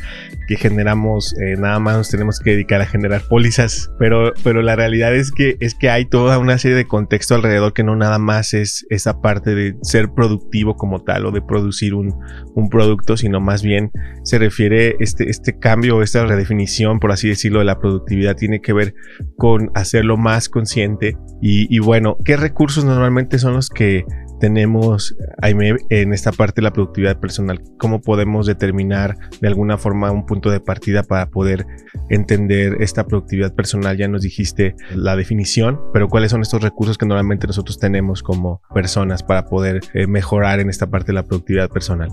que 0.49 0.57
generamos, 0.57 1.37
eh, 1.39 1.55
nada 1.57 1.79
más 1.79 1.97
nos 1.97 2.11
tenemos 2.11 2.41
que 2.41 2.51
dedicar 2.51 2.81
a 2.81 2.87
generar 2.87 3.23
pólizas. 3.29 3.93
Pero, 4.01 4.33
pero 4.43 4.61
la 4.63 4.75
realidad 4.75 5.15
es 5.15 5.31
que, 5.31 5.57
es 5.61 5.77
que 5.77 5.89
hay 5.89 6.05
toda 6.05 6.39
una 6.39 6.59
serie 6.59 6.77
de 6.77 6.89
contexto 6.89 7.37
alrededor 7.37 7.73
que 7.73 7.85
no 7.85 7.95
nada 7.95 8.19
más 8.19 8.55
es 8.55 8.85
esa 8.91 9.21
parte 9.21 9.55
de 9.55 9.77
ser 9.83 10.11
productivo 10.13 10.75
como 10.75 11.05
tal 11.05 11.27
o 11.27 11.31
de 11.31 11.43
producir 11.43 11.95
un, 11.95 12.13
un 12.57 12.69
producto, 12.71 13.17
sino 13.17 13.41
más 13.41 13.63
bien 13.63 13.93
se 14.25 14.39
refiere 14.39 14.97
este, 14.99 15.31
este 15.31 15.61
cambio, 15.61 16.03
esta 16.03 16.27
redefinición, 16.27 16.99
por 16.99 17.13
así 17.13 17.29
decirlo, 17.29 17.61
de 17.61 17.67
la 17.67 17.79
productividad 17.79 18.35
tiene 18.35 18.61
que 18.61 18.73
ver 18.73 18.95
con 19.37 19.71
hacerlo 19.77 20.17
más 20.17 20.49
consciente 20.49 21.17
y, 21.41 21.73
y 21.75 21.79
bueno, 21.79 22.16
¿qué 22.25 22.37
recursos 22.37 22.85
normalmente 22.85 23.39
son 23.39 23.55
los 23.55 23.69
que 23.69 24.05
tenemos 24.41 25.17
en 25.43 26.13
esta 26.13 26.33
parte 26.33 26.61
de 26.61 26.65
la 26.65 26.73
productividad 26.73 27.19
personal? 27.19 27.61
¿Cómo 27.79 28.01
podemos 28.01 28.47
determinar 28.47 29.17
de 29.41 29.49
alguna 29.49 29.79
forma 29.79 30.11
un 30.11 30.27
punto 30.27 30.51
de 30.51 30.61
partida 30.61 31.03
para 31.03 31.29
poder 31.31 31.67
entender 32.11 32.77
esta 32.81 33.05
productividad 33.05 33.55
personal? 33.55 33.97
Ya 33.97 34.09
nos 34.09 34.23
dijiste 34.23 34.75
la 34.95 35.17
definición, 35.17 35.81
pero 35.93 36.09
¿cuáles 36.09 36.31
son 36.31 36.43
estos 36.43 36.63
recursos 36.63 36.99
que 36.99 37.07
normalmente 37.07 37.47
nosotros 37.47 37.79
tenemos 37.79 38.23
como 38.23 38.61
personas 38.75 39.23
para 39.23 39.47
poder 39.47 39.81
eh, 39.95 40.07
mejorar 40.07 40.61
en 40.61 40.71
esta 40.71 40.87
parte 40.89 41.09
de 41.09 41.15
la 41.15 41.25
productividad 41.25 41.71
personal? 41.71 42.11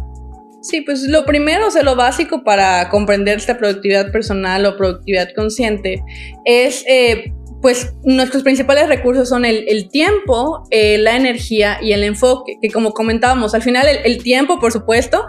Sí, 0.62 0.80
pues 0.80 1.04
lo 1.10 1.26
primero, 1.26 1.68
o 1.68 1.72
sea, 1.72 1.84
lo 1.84 1.98
básico 1.98 2.46
para 2.46 2.88
comprender 2.90 3.38
esta 3.38 3.58
productividad 3.58 4.14
personal 4.14 4.66
o 4.66 4.78
productividad 4.78 5.28
consciente 5.36 6.02
es 6.46 6.86
eh, 6.88 7.34
pues 7.64 7.94
nuestros 8.04 8.44
principales 8.44 8.90
recursos 8.90 9.30
son 9.30 9.46
el, 9.46 9.90
tiempo, 9.90 10.68
eh, 10.70 10.98
la 10.98 11.16
energía 11.16 11.80
y 11.82 11.94
el 11.94 12.04
enfoque, 12.04 12.58
que 12.62 12.70
como 12.70 12.92
comentábamos, 12.92 13.56
al 13.56 13.62
final 13.62 13.88
el, 13.88 14.22
tiempo, 14.22 14.60
por 14.60 14.74
supuesto, 14.74 15.26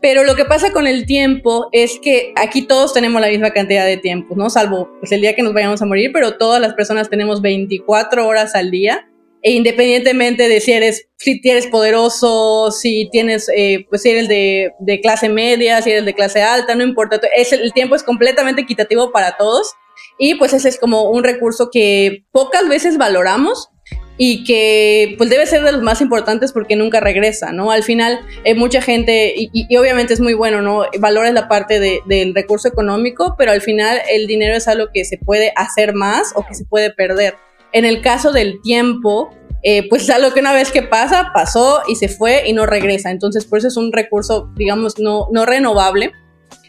pero 0.00 0.24
lo 0.24 0.34
que 0.34 0.46
pasa 0.46 0.72
con 0.72 0.86
el 0.86 1.04
tiempo 1.04 1.68
es 1.72 2.00
que 2.02 2.32
aquí 2.36 2.62
todos 2.62 2.94
tenemos 2.94 3.20
la 3.20 3.28
misma 3.28 3.50
cantidad 3.50 3.84
de 3.84 3.98
tiempo, 3.98 4.34
¿no? 4.34 4.48
Salvo 4.48 4.88
pues, 4.98 5.12
el 5.12 5.20
día 5.20 5.36
que 5.36 5.42
nos 5.42 5.52
vayamos 5.52 5.82
a 5.82 5.84
morir, 5.86 6.10
pero 6.14 6.38
todas 6.38 6.58
las 6.58 6.72
personas 6.72 7.10
tenemos 7.10 7.42
24 7.42 8.26
horas 8.26 8.54
al 8.54 8.70
día. 8.70 9.06
E 9.42 9.50
independientemente 9.50 10.48
de 10.48 10.60
si 10.60 10.72
eres, 10.72 11.06
si 11.18 11.38
eres 11.44 11.66
poderoso, 11.66 12.70
si 12.70 13.10
tienes, 13.12 13.50
eh, 13.54 13.84
pues 13.90 14.00
si 14.00 14.08
eres 14.08 14.26
de, 14.26 14.72
de, 14.78 15.02
clase 15.02 15.28
media, 15.28 15.82
si 15.82 15.90
eres 15.90 16.06
de 16.06 16.14
clase 16.14 16.40
alta, 16.40 16.74
no 16.74 16.82
importa, 16.82 17.20
es, 17.36 17.52
el 17.52 17.74
tiempo 17.74 17.94
es 17.94 18.02
completamente 18.02 18.62
equitativo 18.62 19.12
para 19.12 19.36
todos 19.36 19.74
y 20.18 20.36
pues 20.36 20.52
ese 20.52 20.68
es 20.68 20.78
como 20.78 21.10
un 21.10 21.24
recurso 21.24 21.70
que 21.70 22.24
pocas 22.32 22.68
veces 22.68 22.98
valoramos 22.98 23.70
y 24.16 24.44
que 24.44 25.14
pues 25.18 25.28
debe 25.28 25.46
ser 25.46 25.64
de 25.64 25.72
los 25.72 25.82
más 25.82 26.00
importantes 26.00 26.52
porque 26.52 26.76
nunca 26.76 27.00
regresa, 27.00 27.52
¿no? 27.52 27.70
Al 27.70 27.82
final 27.82 28.20
eh, 28.44 28.54
mucha 28.54 28.80
gente, 28.80 29.34
y, 29.36 29.76
obviamente 29.76 30.14
es 30.14 30.20
muy 30.20 30.34
bueno, 30.34 30.62
¿no? 30.62 30.84
Valora 31.00 31.32
la 31.32 31.48
parte 31.48 31.80
del 31.80 32.34
recurso 32.34 32.68
económico, 32.68 33.34
pero 33.36 33.50
al 33.50 33.60
final 33.60 34.00
el 34.08 34.26
dinero 34.26 34.54
es 34.54 34.68
algo 34.68 34.86
que 34.92 35.04
se 35.04 35.18
puede 35.18 35.52
hacer 35.56 35.94
más 35.94 36.32
o 36.36 36.46
que 36.46 36.54
se 36.54 36.64
puede 36.64 36.92
perder. 36.92 37.34
En 37.72 37.84
el 37.84 38.02
caso 38.02 38.30
del 38.30 38.60
tiempo, 38.62 39.30
eh, 39.64 39.88
pues 39.88 40.02
es 40.02 40.10
algo 40.10 40.32
que 40.32 40.40
una 40.40 40.52
vez 40.52 40.70
que 40.70 40.82
pasa, 40.82 41.32
pasó 41.34 41.82
y 41.88 41.96
se 41.96 42.08
fue 42.08 42.44
y 42.46 42.52
no 42.52 42.66
regresa. 42.66 43.10
Entonces 43.10 43.46
por 43.46 43.58
eso 43.58 43.66
es 43.66 43.76
un 43.76 43.90
recurso, 43.92 44.52
digamos, 44.54 45.00
no, 45.00 45.26
no 45.32 45.44
renovable 45.44 46.12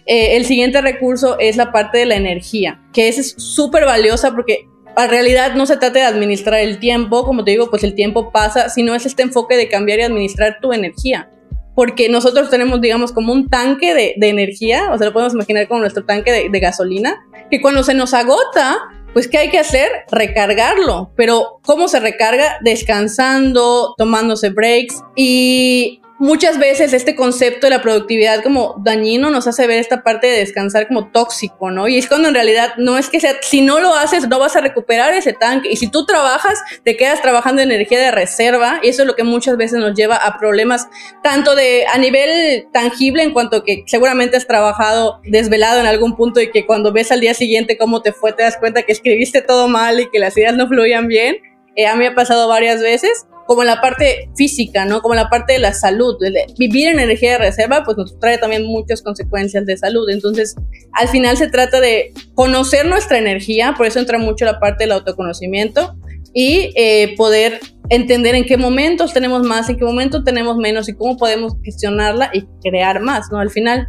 eh, 0.06 0.38
el 0.38 0.46
siguiente 0.46 0.82
recurso 0.82 1.38
es 1.40 1.56
la 1.56 1.72
parte 1.72 2.00
de 2.00 2.06
la 2.06 2.16
energía, 2.16 2.82
que 2.94 3.08
es 3.08 3.36
súper 3.38 3.86
valiosa 3.86 4.32
porque 4.32 4.68
en 4.98 5.10
realidad 5.10 5.56
no 5.56 5.66
se 5.66 5.78
trata 5.78 6.00
de 6.00 6.06
administrar 6.06 6.60
el 6.60 6.80
tiempo, 6.80 7.26
como 7.26 7.44
te 7.44 7.52
digo, 7.52 7.70
pues 7.70 7.84
el 7.84 7.96
tiempo 7.96 8.32
pasa, 8.32 8.70
sino 8.70 8.96
es 8.96 9.06
este 9.06 9.24
enfoque 9.24 9.58
de 9.58 9.68
cambiar 9.68 10.00
y 10.00 10.04
administrar 10.04 10.60
tu 10.62 10.74
energía. 10.74 11.30
Porque 11.74 12.08
nosotros 12.08 12.50
tenemos, 12.50 12.80
digamos, 12.80 13.12
como 13.12 13.34
un 13.34 13.50
tanque 13.50 13.94
de, 13.94 14.16
energía, 14.30 14.92
o 14.94 14.98
sea, 14.98 15.08
lo 15.08 15.14
podemos 15.14 15.34
imaginar 15.34 15.68
como 15.68 15.82
nuestro 15.82 16.06
tanque 16.06 16.32
de, 16.32 16.50
de 16.50 16.60
gasolina, 16.62 17.26
que 17.52 17.60
cuando 17.60 17.84
se 17.84 17.94
nos 17.94 18.14
agota, 18.14 18.78
pues 19.16 19.28
¿qué 19.28 19.38
hay 19.40 19.50
que 19.50 19.60
hacer? 19.60 19.90
Recargarlo. 20.12 21.12
Pero 21.16 21.60
¿cómo 21.66 21.88
se 21.90 22.00
recarga? 22.00 22.58
Descansando, 22.62 23.96
tomándose 23.98 24.50
breaks. 24.50 25.02
Y 25.16 26.02
muchas 26.18 26.58
veces 26.58 26.94
este 26.94 27.16
concepto 27.16 27.68
de 27.68 27.72
la 27.72 27.82
productividad 27.82 28.42
como 28.42 28.76
dañino 28.84 29.30
nos 29.30 29.48
hace 29.48 29.68
ver 29.68 29.80
esta 29.80 30.04
parte 30.04 30.28
de 30.28 30.40
descansar 30.40 30.88
como 30.88 31.08
tóxico, 31.12 31.72
¿no? 31.72 31.88
Y 31.88 31.98
es 31.98 32.08
cuando 32.08 32.30
en 32.30 32.34
realidad 32.34 32.74
no 32.78 32.98
es 32.98 33.10
que 33.10 33.20
sea, 33.20 33.36
si 33.42 33.62
no 33.62 33.80
lo 33.80 33.94
haces, 33.96 34.28
no 34.28 34.40
vas 34.40 34.56
a 34.56 34.62
recuperar 34.62 35.14
ese 35.14 35.34
tanque. 35.34 35.70
Y 35.72 35.76
si 35.76 35.90
tú 35.90 36.06
trabajas, 36.06 36.60
te 36.84 36.96
quedas 36.96 37.22
trabajando 37.22 37.62
en 37.62 37.72
energía 37.72 38.00
de 38.00 38.12
reserva. 38.12 38.80
Y 38.82 38.90
eso 38.90 39.02
es 39.02 39.08
lo 39.08 39.16
que 39.16 39.24
muchas 39.24 39.58
veces 39.58 39.80
nos 39.80 39.94
lleva 39.94 40.16
a 40.16 40.38
problemas, 40.38 40.88
tanto 41.22 41.56
de 41.56 41.86
a 41.92 41.98
nivel 41.98 42.68
tangible, 42.72 43.24
en 43.24 43.34
cuanto 43.34 43.64
que 43.64 43.84
seguramente 43.88 44.38
has 44.38 44.48
trabajado 44.48 45.20
desvelado 45.24 45.80
en 45.80 45.86
algún 45.86 46.16
punto 46.16 46.40
y 46.40 46.52
que 46.52 46.66
cuando 46.66 46.94
ves 46.94 47.12
al 47.12 47.20
día 47.20 47.34
siguiente 47.34 47.78
cómo 47.78 48.02
te 48.02 48.14
fue, 48.14 48.34
te 48.34 48.44
das 48.44 48.58
cuenta 48.58 48.84
que 48.84 48.92
escribiste 48.92 49.42
todo 49.42 49.68
mal 49.68 50.00
y 50.00 50.10
que 50.10 50.20
las 50.20 50.38
ideas 50.38 50.56
no 50.56 50.68
fluían 50.68 51.08
bien. 51.08 51.38
Eh, 51.76 51.88
a 51.88 51.94
mí 51.94 52.00
me 52.00 52.08
ha 52.08 52.16
pasado 52.16 52.48
varias 52.48 52.82
veces 52.82 53.26
como 53.48 53.64
la 53.64 53.82
parte 53.82 54.30
física, 54.36 54.86
¿no? 54.86 55.02
Como 55.02 55.16
la 55.16 55.30
parte 55.30 55.54
de 55.54 55.60
la 55.60 55.74
salud. 55.74 56.18
vivir 56.58 56.88
en 56.88 57.00
energía 57.00 57.34
de 57.34 57.38
reserva, 57.38 57.84
pues 57.84 57.98
nos 57.98 58.20
trae 58.20 58.38
también 58.38 58.66
muchas 58.66 59.02
consecuencias 59.02 59.66
de 59.66 59.78
salud. 59.78 60.10
Entonces, 60.10 60.56
al 60.94 61.08
final 61.10 61.38
se 61.38 61.48
trata 61.48 61.80
de 61.80 62.14
conocer 62.34 62.86
nuestra 62.86 63.18
energía, 63.18 63.74
por 63.78 63.86
eso 63.86 64.00
entra 64.00 64.18
mucho 64.18 64.46
la 64.46 64.60
parte 64.60 64.86
del 64.86 64.94
autoconocimiento 64.94 65.96
y 66.34 66.72
eh, 66.76 67.16
poder 67.16 67.60
entender 67.90 68.36
en 68.36 68.46
qué 68.46 68.58
momentos 68.58 69.14
tenemos 69.14 69.44
más, 69.44 69.70
en 69.70 69.78
qué 69.78 69.86
momentos 69.86 70.24
tenemos 70.24 70.58
menos 70.58 70.90
y 70.90 70.94
cómo 70.94 71.18
podemos 71.18 71.54
gestionarla 71.64 72.32
y 72.34 72.46
crear 72.62 73.00
más, 73.02 73.28
¿no? 73.32 73.40
Al 73.40 73.52
final. 73.52 73.88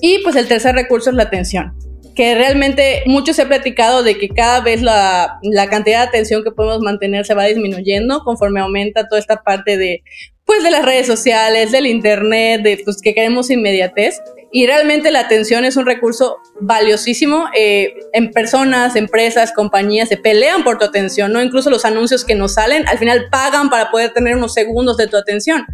Y 0.00 0.18
pues 0.22 0.36
el 0.36 0.46
tercer 0.46 0.74
recurso 0.74 1.10
es 1.10 1.16
la 1.16 1.24
atención 1.24 1.72
que 2.14 2.34
realmente 2.34 3.02
mucho 3.06 3.32
se 3.32 3.42
ha 3.42 3.48
platicado 3.48 4.02
de 4.02 4.18
que 4.18 4.28
cada 4.28 4.60
vez 4.60 4.82
la, 4.82 5.38
la, 5.42 5.68
cantidad 5.68 6.02
de 6.02 6.08
atención 6.08 6.42
que 6.42 6.50
podemos 6.50 6.80
mantener 6.80 7.24
se 7.24 7.34
va 7.34 7.44
disminuyendo 7.44 8.22
conforme 8.24 8.60
aumenta 8.60 9.08
toda 9.08 9.20
esta 9.20 9.42
parte 9.42 9.76
de, 9.76 10.02
pues, 10.50 10.64
de 10.64 10.72
las 10.72 10.84
redes 10.84 11.06
sociales, 11.06 11.70
del 11.70 11.86
internet, 11.86 12.62
de 12.62 12.80
pues, 12.84 13.00
que 13.00 13.14
queremos 13.14 13.50
inmediatez. 13.50 14.20
Y 14.50 14.66
realmente 14.66 15.12
la 15.12 15.20
atención 15.20 15.64
es 15.64 15.76
un 15.76 15.86
recurso 15.86 16.38
valiosísimo. 16.60 17.44
Eh, 17.56 17.94
en 18.12 18.32
personas, 18.32 18.96
empresas, 18.96 19.52
compañías 19.52 20.08
se 20.08 20.16
pelean 20.16 20.64
por 20.64 20.76
tu 20.76 20.84
atención, 20.84 21.32
¿no? 21.32 21.40
Incluso 21.40 21.70
los 21.70 21.84
anuncios 21.84 22.24
que 22.24 22.34
nos 22.34 22.54
salen, 22.54 22.88
al 22.88 22.98
final 22.98 23.28
pagan 23.30 23.70
para 23.70 23.92
poder 23.92 24.12
tener 24.12 24.34
unos 24.34 24.52
segundos 24.52 24.96
de 24.96 25.06
tu 25.06 25.16
atención. 25.16 25.64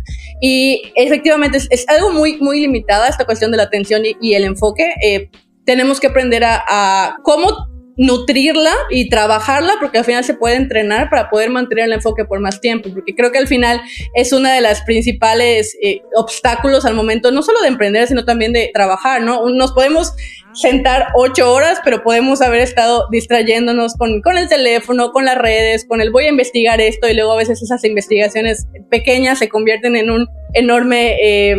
Y 0.42 0.92
efectivamente 0.94 1.56
es, 1.70 1.88
algo 1.88 2.10
muy, 2.10 2.36
muy 2.36 2.60
limitada 2.60 3.08
esta 3.08 3.24
cuestión 3.24 3.50
de 3.52 3.56
la 3.56 3.62
atención 3.62 4.02
y, 4.04 4.34
el 4.34 4.44
enfoque. 4.44 4.92
Eh, 5.02 5.30
tenemos 5.66 6.00
que 6.00 6.06
aprender 6.06 6.44
a, 6.44 7.16
cómo 7.22 7.76
nutrirla 7.98 8.72
y 8.90 9.08
trabajarla 9.08 9.72
porque 9.80 9.96
al 9.96 10.04
final 10.04 10.22
se 10.22 10.34
puede 10.34 10.56
entrenar 10.56 11.08
para 11.08 11.30
poder 11.30 11.48
mantener 11.48 11.86
el 11.86 11.94
enfoque 11.94 12.26
por 12.26 12.40
más 12.40 12.60
tiempo 12.60 12.90
porque 12.92 13.14
creo 13.14 13.32
que 13.32 13.38
al 13.38 13.48
final 13.48 13.80
es 14.12 14.34
una 14.34 14.52
de 14.52 14.60
las 14.60 14.82
principales 14.82 15.74
eh, 15.82 16.02
obstáculos 16.14 16.84
al 16.84 16.92
momento 16.92 17.30
no 17.30 17.40
solo 17.40 17.58
de 17.62 17.68
emprender 17.68 18.06
sino 18.06 18.26
también 18.26 18.52
de 18.52 18.70
trabajar 18.74 19.22
no 19.22 19.48
nos 19.48 19.72
podemos 19.72 20.12
sentar 20.52 21.06
ocho 21.14 21.50
horas 21.50 21.80
pero 21.82 22.02
podemos 22.02 22.42
haber 22.42 22.60
estado 22.60 23.06
distrayéndonos 23.10 23.94
con, 23.94 24.20
con 24.20 24.36
el 24.36 24.50
teléfono 24.50 25.10
con 25.10 25.24
las 25.24 25.38
redes 25.38 25.86
con 25.88 26.02
el 26.02 26.12
voy 26.12 26.26
a 26.26 26.28
investigar 26.28 26.82
esto 26.82 27.08
y 27.08 27.14
luego 27.14 27.32
a 27.32 27.36
veces 27.36 27.62
esas 27.62 27.82
investigaciones 27.82 28.66
pequeñas 28.90 29.38
se 29.38 29.48
convierten 29.48 29.96
en 29.96 30.10
un 30.10 30.28
enorme 30.52 31.16
eh, 31.22 31.56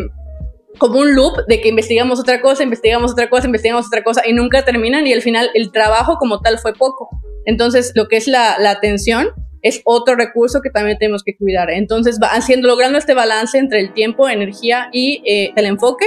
como 0.77 0.99
un 0.99 1.15
loop 1.15 1.45
de 1.47 1.61
que 1.61 1.69
investigamos 1.69 2.19
otra 2.19 2.41
cosa, 2.41 2.63
investigamos 2.63 3.11
otra 3.11 3.29
cosa, 3.29 3.47
investigamos 3.47 3.87
otra 3.87 4.03
cosa 4.03 4.21
y 4.25 4.33
nunca 4.33 4.63
terminan 4.63 5.07
y 5.07 5.13
al 5.13 5.21
final 5.21 5.49
el 5.53 5.71
trabajo 5.71 6.17
como 6.17 6.41
tal 6.41 6.59
fue 6.59 6.73
poco. 6.73 7.09
Entonces, 7.45 7.91
lo 7.95 8.07
que 8.07 8.17
es 8.17 8.27
la, 8.27 8.57
la 8.59 8.71
atención 8.71 9.29
es 9.61 9.81
otro 9.85 10.15
recurso 10.15 10.61
que 10.61 10.69
también 10.69 10.97
tenemos 10.97 11.23
que 11.23 11.35
cuidar. 11.35 11.69
Entonces, 11.71 12.19
va 12.21 12.27
haciendo, 12.27 12.67
logrando 12.67 12.97
este 12.97 13.13
balance 13.13 13.57
entre 13.57 13.79
el 13.79 13.93
tiempo, 13.93 14.29
energía 14.29 14.89
y 14.91 15.21
eh, 15.25 15.53
el 15.55 15.65
enfoque, 15.65 16.05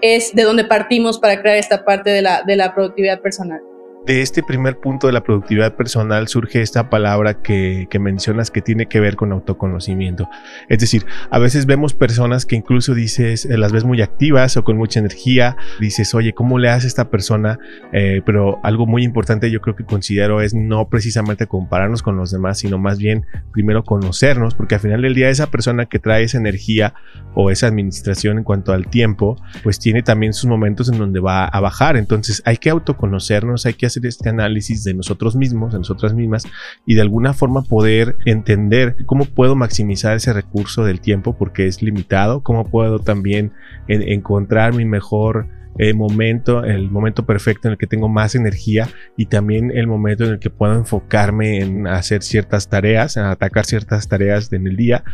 es 0.00 0.34
de 0.34 0.42
donde 0.44 0.64
partimos 0.64 1.18
para 1.18 1.40
crear 1.40 1.56
esta 1.56 1.84
parte 1.84 2.10
de 2.10 2.22
la, 2.22 2.42
de 2.46 2.56
la 2.56 2.74
productividad 2.74 3.20
personal 3.20 3.60
de 4.06 4.22
este 4.22 4.42
primer 4.42 4.78
punto 4.78 5.06
de 5.06 5.12
la 5.12 5.22
productividad 5.22 5.76
personal 5.76 6.28
surge 6.28 6.62
esta 6.62 6.88
palabra 6.88 7.42
que, 7.42 7.86
mencionas 8.00 8.50
que 8.50 8.62
tiene 8.62 8.86
que 8.86 9.00
ver 9.00 9.16
con 9.16 9.32
autoconocimiento. 9.32 10.28
Es 10.68 10.78
decir, 10.78 11.04
a 11.30 11.38
veces 11.38 11.66
vemos 11.66 11.92
personas 11.92 12.46
que 12.46 12.56
incluso 12.56 12.94
dices, 12.94 13.44
eh, 13.44 13.58
las 13.58 13.72
ves 13.72 13.84
muy 13.84 14.00
activas 14.00 14.56
o 14.56 14.64
con 14.64 14.76
mucha 14.76 15.00
energía, 15.00 15.56
dices, 15.80 16.14
oye, 16.14 16.32
¿cómo 16.32 16.58
le 16.58 16.70
hace 16.70 16.86
esta 16.86 17.10
persona? 17.10 17.58
Eh, 17.92 18.22
pero 18.24 18.60
algo 18.62 18.86
muy 18.86 19.04
importante 19.04 19.50
yo 19.50 19.60
creo 19.60 19.76
que 19.76 19.84
considero 19.84 20.40
es 20.40 20.54
no 20.54 20.88
precisamente 20.88 21.46
compararnos 21.46 22.02
con 22.02 22.16
los 22.16 22.30
demás, 22.30 22.60
sino 22.60 22.78
más 22.78 22.98
bien 22.98 23.26
primero 23.52 23.84
conocernos, 23.84 24.54
porque 24.54 24.76
al 24.76 24.80
final 24.80 25.02
del 25.02 25.14
día 25.14 25.28
esa 25.28 25.50
persona 25.50 25.86
que 25.86 25.98
trae 25.98 26.22
esa 26.22 26.38
energía 26.38 26.94
o 27.34 27.50
esa 27.50 27.66
administración 27.66 28.38
en 28.38 28.44
cuanto 28.44 28.72
al 28.72 28.88
tiempo, 28.88 29.36
pues 29.62 29.78
tiene 29.78 30.02
también 30.02 30.32
sus 30.32 30.48
momentos 30.48 30.88
en 30.88 30.98
donde 30.98 31.20
va 31.20 31.44
a 31.44 31.60
bajar. 31.60 31.96
Entonces 31.96 32.42
hay 32.44 32.56
que 32.56 32.70
autoconocernos, 32.70 33.66
hay 33.66 33.74
que 33.74 33.87
hacer 33.88 34.06
este 34.06 34.28
análisis 34.28 34.84
de 34.84 34.94
nosotros 34.94 35.36
mismos, 35.36 35.72
de 35.72 35.78
nosotras 35.78 36.14
mismas, 36.14 36.44
y 36.86 36.94
de 36.94 37.02
alguna 37.02 37.34
forma 37.34 37.62
poder 37.62 38.16
entender 38.24 38.96
cómo 39.06 39.24
puedo 39.24 39.56
maximizar 39.56 40.16
ese 40.16 40.32
recurso 40.32 40.84
del 40.84 41.00
tiempo 41.00 41.36
porque 41.36 41.66
es 41.66 41.82
limitado, 41.82 42.42
cómo 42.42 42.70
puedo 42.70 43.00
también 43.00 43.52
encontrar 43.88 44.74
mi 44.74 44.84
mejor 44.84 45.48
el 45.78 45.94
momento, 45.94 46.64
el 46.64 46.90
momento 46.90 47.24
perfecto 47.24 47.68
en 47.68 47.72
el 47.72 47.78
que 47.78 47.86
tengo 47.86 48.08
más 48.08 48.34
energía 48.34 48.88
y 49.16 49.26
también 49.26 49.70
el 49.70 49.86
momento 49.86 50.24
en 50.24 50.30
el 50.30 50.38
que 50.40 50.50
puedo 50.50 50.74
enfocarme 50.74 51.60
en 51.60 51.86
hacer 51.86 52.22
ciertas 52.22 52.68
tareas, 52.68 53.16
en 53.16 53.24
atacar 53.24 53.64
ciertas 53.64 54.08
tareas 54.08 54.52
en 54.52 54.66
el 54.66 54.76
día. 54.76 55.04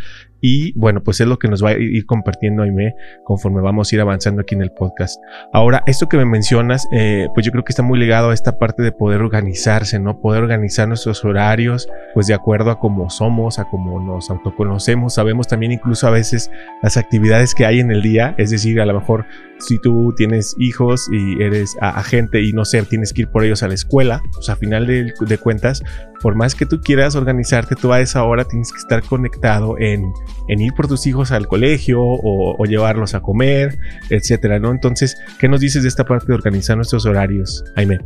Y 0.46 0.78
bueno, 0.78 1.02
pues 1.02 1.22
es 1.22 1.26
lo 1.26 1.38
que 1.38 1.48
nos 1.48 1.64
va 1.64 1.70
a 1.70 1.78
ir 1.78 2.04
compartiendo 2.04 2.64
Aime 2.64 2.94
conforme 3.24 3.62
vamos 3.62 3.90
a 3.90 3.94
ir 3.94 4.02
avanzando 4.02 4.42
aquí 4.42 4.54
en 4.54 4.60
el 4.60 4.72
podcast. 4.72 5.18
Ahora, 5.54 5.82
esto 5.86 6.06
que 6.06 6.18
me 6.18 6.26
mencionas, 6.26 6.86
eh, 6.92 7.28
pues 7.32 7.46
yo 7.46 7.50
creo 7.50 7.64
que 7.64 7.72
está 7.72 7.82
muy 7.82 7.98
ligado 7.98 8.28
a 8.28 8.34
esta 8.34 8.58
parte 8.58 8.82
de 8.82 8.92
poder 8.92 9.22
organizarse, 9.22 9.98
¿no? 9.98 10.20
Poder 10.20 10.42
organizar 10.42 10.86
nuestros 10.86 11.24
horarios, 11.24 11.88
pues 12.12 12.26
de 12.26 12.34
acuerdo 12.34 12.70
a 12.70 12.78
cómo 12.78 13.08
somos, 13.08 13.58
a 13.58 13.64
cómo 13.64 13.98
nos 13.98 14.28
autoconocemos. 14.28 15.14
Sabemos 15.14 15.48
también 15.48 15.72
incluso 15.72 16.06
a 16.08 16.10
veces 16.10 16.50
las 16.82 16.98
actividades 16.98 17.54
que 17.54 17.64
hay 17.64 17.80
en 17.80 17.90
el 17.90 18.02
día, 18.02 18.34
es 18.36 18.50
decir, 18.50 18.82
a 18.82 18.84
lo 18.84 18.92
mejor 18.92 19.24
si 19.60 19.80
tú 19.80 20.12
tienes 20.14 20.54
hijos 20.58 21.08
y 21.10 21.42
eres 21.42 21.76
agente 21.80 22.42
y 22.42 22.52
no 22.52 22.64
sé, 22.64 22.82
tienes 22.82 23.12
que 23.12 23.22
ir 23.22 23.28
por 23.28 23.44
ellos 23.44 23.62
a 23.62 23.68
la 23.68 23.74
escuela, 23.74 24.22
pues 24.34 24.48
a 24.48 24.56
final 24.56 24.86
de, 24.86 25.38
cuentas, 25.38 25.82
por 26.24 26.36
más 26.36 26.54
que 26.54 26.64
tú 26.64 26.80
quieras 26.80 27.16
organizarte, 27.16 27.76
tú 27.76 27.92
a 27.92 28.00
esa 28.00 28.24
hora 28.24 28.46
tienes 28.46 28.72
que 28.72 28.78
estar 28.78 29.02
conectado 29.02 29.76
en, 29.78 30.10
ir 30.48 30.72
por 30.72 30.88
tus 30.88 31.06
hijos 31.06 31.30
al 31.32 31.46
colegio 31.46 32.00
o, 32.00 32.64
llevarlos 32.64 33.12
a 33.12 33.20
comer, 33.20 33.76
etcétera, 34.08 34.58
¿no? 34.58 34.70
Entonces, 34.70 35.18
¿qué 35.38 35.50
nos 35.50 35.60
dices 35.60 35.82
de 35.82 35.90
esta 35.90 36.06
parte 36.06 36.28
de 36.28 36.32
organizar 36.32 36.76
nuestros 36.76 37.04
horarios, 37.04 37.62
Jaime? 37.76 37.98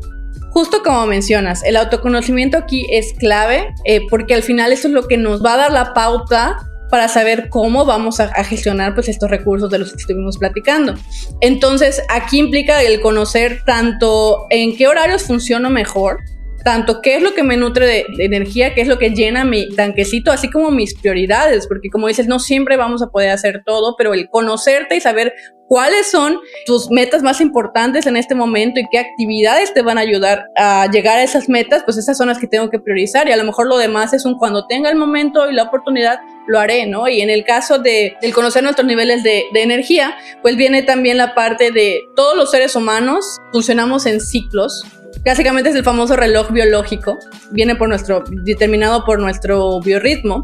Justo 0.51 0.83
como 0.83 1.07
mencionas, 1.07 1.63
el 1.63 1.77
autoconocimiento 1.77 2.59
aquí 2.59 2.89
es 2.91 3.13
clave 3.21 3.73
eh, 3.85 4.01
porque 4.11 4.35
al 4.35 4.43
final 4.43 4.73
eso 4.73 4.89
es 4.89 4.95
lo 4.95 5.07
que 5.07 5.17
nos 5.17 5.41
va 5.41 5.55
a 5.55 5.59
dar 5.59 5.73
la 5.73 5.95
pauta 5.95 6.57
para 6.91 7.07
saber 7.07 7.51
cómo 7.51 7.85
vamos 7.85 8.19
a, 8.19 8.43
gestionar 8.43 8.95
pues 8.95 9.09
estos 9.09 9.31
recursos 9.31 9.71
de 9.71 9.79
los 9.79 9.93
que 9.93 9.99
estuvimos 9.99 10.39
platicando. 10.39 10.95
Entonces, 11.41 12.03
aquí 12.09 12.41
implica 12.41 12.83
el 12.83 13.01
conocer 13.01 13.63
tanto 13.65 14.47
en 14.51 14.77
qué 14.77 14.89
horarios 14.89 15.23
funciono 15.23 15.71
mejor, 15.71 16.19
tanto 16.65 17.01
qué 17.01 17.17
es 17.17 17.23
lo 17.23 17.35
que 17.35 17.43
me 17.43 17.57
nutre 17.57 17.87
de, 17.87 18.05
energía, 18.19 18.75
qué 18.75 18.83
es 18.83 18.89
lo 18.89 18.99
que 18.99 19.11
llena 19.11 19.45
mi 19.45 19.69
tanquecito, 19.75 20.31
así 20.31 20.51
como 20.51 20.71
mis 20.71 20.95
prioridades, 20.95 21.67
porque 21.67 21.91
como 21.91 22.09
dices, 22.09 22.27
no 22.27 22.39
siempre 22.39 22.77
vamos 22.77 23.03
a 23.03 23.09
poder 23.09 23.31
hacer 23.31 23.63
todo, 23.65 23.95
pero 23.97 24.15
el 24.15 24.29
conocerte 24.29 24.97
y 24.97 25.01
saber 25.01 25.35
cuáles 25.69 26.11
son 26.11 26.41
tus 26.67 26.91
metas 26.91 27.23
más 27.23 27.41
importantes 27.41 28.07
en 28.07 28.17
este 28.17 28.35
momento 28.35 28.81
y 28.81 28.87
qué 28.91 28.99
actividades 28.99 29.75
te 29.75 29.83
van 29.83 29.99
a 29.99 30.01
ayudar 30.01 30.47
a 30.57 30.91
llegar 30.91 31.19
a 31.19 31.23
esas 31.23 31.49
metas, 31.49 31.83
pues 31.85 31.99
esas 31.99 32.17
son 32.17 32.29
las 32.29 32.39
que 32.39 32.47
tengo 32.47 32.71
que 32.71 32.79
priorizar 32.79 33.29
y 33.29 33.33
a 33.33 33.37
lo 33.37 33.45
mejor 33.45 33.67
lo 33.67 33.77
demás 33.77 34.15
es 34.15 34.25
un 34.25 34.39
cuando 34.39 34.67
tenga 34.67 34.89
el 34.89 34.97
momento 34.97 35.49
y 35.51 35.55
la 35.55 35.65
oportunidad 35.65 36.21
lo 36.47 36.59
haré, 36.59 36.87
¿no? 36.87 37.07
Y 37.07 37.21
en 37.21 37.29
el 37.29 37.45
caso 37.45 37.79
de 37.79 38.17
del 38.23 38.33
conocer 38.33 38.63
nuestros 38.63 38.87
niveles 38.87 39.23
de, 39.23 39.45
de 39.53 39.63
energía, 39.63 40.17
pues 40.41 40.57
viene 40.57 40.83
también 40.83 41.19
la 41.19 41.35
parte 41.35 41.71
de 41.71 42.01
todos 42.17 42.35
los 42.35 42.51
seres 42.51 42.75
humanos 42.75 43.39
funcionamos 43.53 44.07
en 44.07 44.21
ciclos 44.21 44.83
Básicamente 45.25 45.71
es 45.71 45.77
el 45.77 45.85
famoso 45.85 46.17
reloj 46.17 46.51
biológico, 46.51 47.19
viene 47.51 47.75
por 47.77 47.89
nuestro, 47.89 48.25
determinado 48.45 49.05
por 49.05 49.21
nuestro 49.21 49.81
biorritmo. 49.81 50.43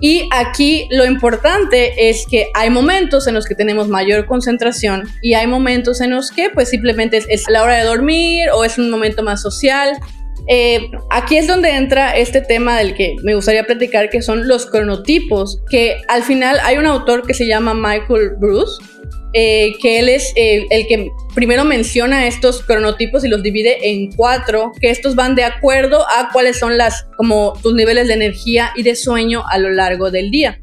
Y 0.00 0.28
aquí 0.32 0.86
lo 0.90 1.04
importante 1.04 2.08
es 2.08 2.24
que 2.30 2.48
hay 2.54 2.70
momentos 2.70 3.26
en 3.26 3.34
los 3.34 3.46
que 3.46 3.54
tenemos 3.54 3.88
mayor 3.88 4.26
concentración 4.26 5.04
y 5.22 5.34
hay 5.34 5.46
momentos 5.46 6.00
en 6.00 6.10
los 6.10 6.30
que 6.30 6.50
pues 6.50 6.68
simplemente 6.68 7.24
es, 7.28 7.44
la 7.48 7.62
hora 7.62 7.76
de 7.76 7.84
dormir 7.84 8.48
o 8.50 8.64
es 8.64 8.78
un 8.78 8.90
momento 8.90 9.22
más 9.22 9.42
social 9.42 9.96
eh, 10.48 10.90
aquí 11.10 11.36
es 11.36 11.46
donde 11.46 11.70
entra 11.70 12.16
este 12.16 12.40
tema 12.40 12.78
del 12.78 12.94
que 12.94 13.16
me 13.22 13.34
gustaría 13.34 13.64
platicar, 13.64 14.10
que 14.10 14.22
son 14.22 14.46
los 14.46 14.66
cronotipos, 14.66 15.60
que 15.68 15.96
al 16.08 16.22
final 16.22 16.58
hay 16.62 16.78
un 16.78 16.86
autor 16.86 17.26
que 17.26 17.34
se 17.34 17.46
llama 17.46 17.74
Michael 17.74 18.36
Bruce, 18.38 18.80
eh, 19.38 19.74
que 19.82 19.98
él 19.98 20.08
es 20.08 20.32
el, 20.34 20.66
que 20.86 21.12
primero 21.34 21.66
menciona 21.66 22.26
estos 22.26 22.62
cronotipos 22.62 23.22
y 23.22 23.28
los 23.28 23.42
divide 23.42 23.90
en 23.90 24.10
cuatro, 24.12 24.72
que 24.80 24.88
estos 24.88 25.14
van 25.14 25.34
de 25.34 25.44
acuerdo 25.44 26.06
a 26.08 26.30
cuáles 26.32 26.58
son 26.58 26.78
las, 26.78 27.06
como 27.18 27.52
tus 27.62 27.74
niveles 27.74 28.08
de 28.08 28.14
energía 28.14 28.72
y 28.74 28.82
de 28.82 28.96
sueño 28.96 29.42
a 29.50 29.58
lo 29.58 29.68
largo 29.68 30.10
del 30.10 30.30
día. 30.30 30.58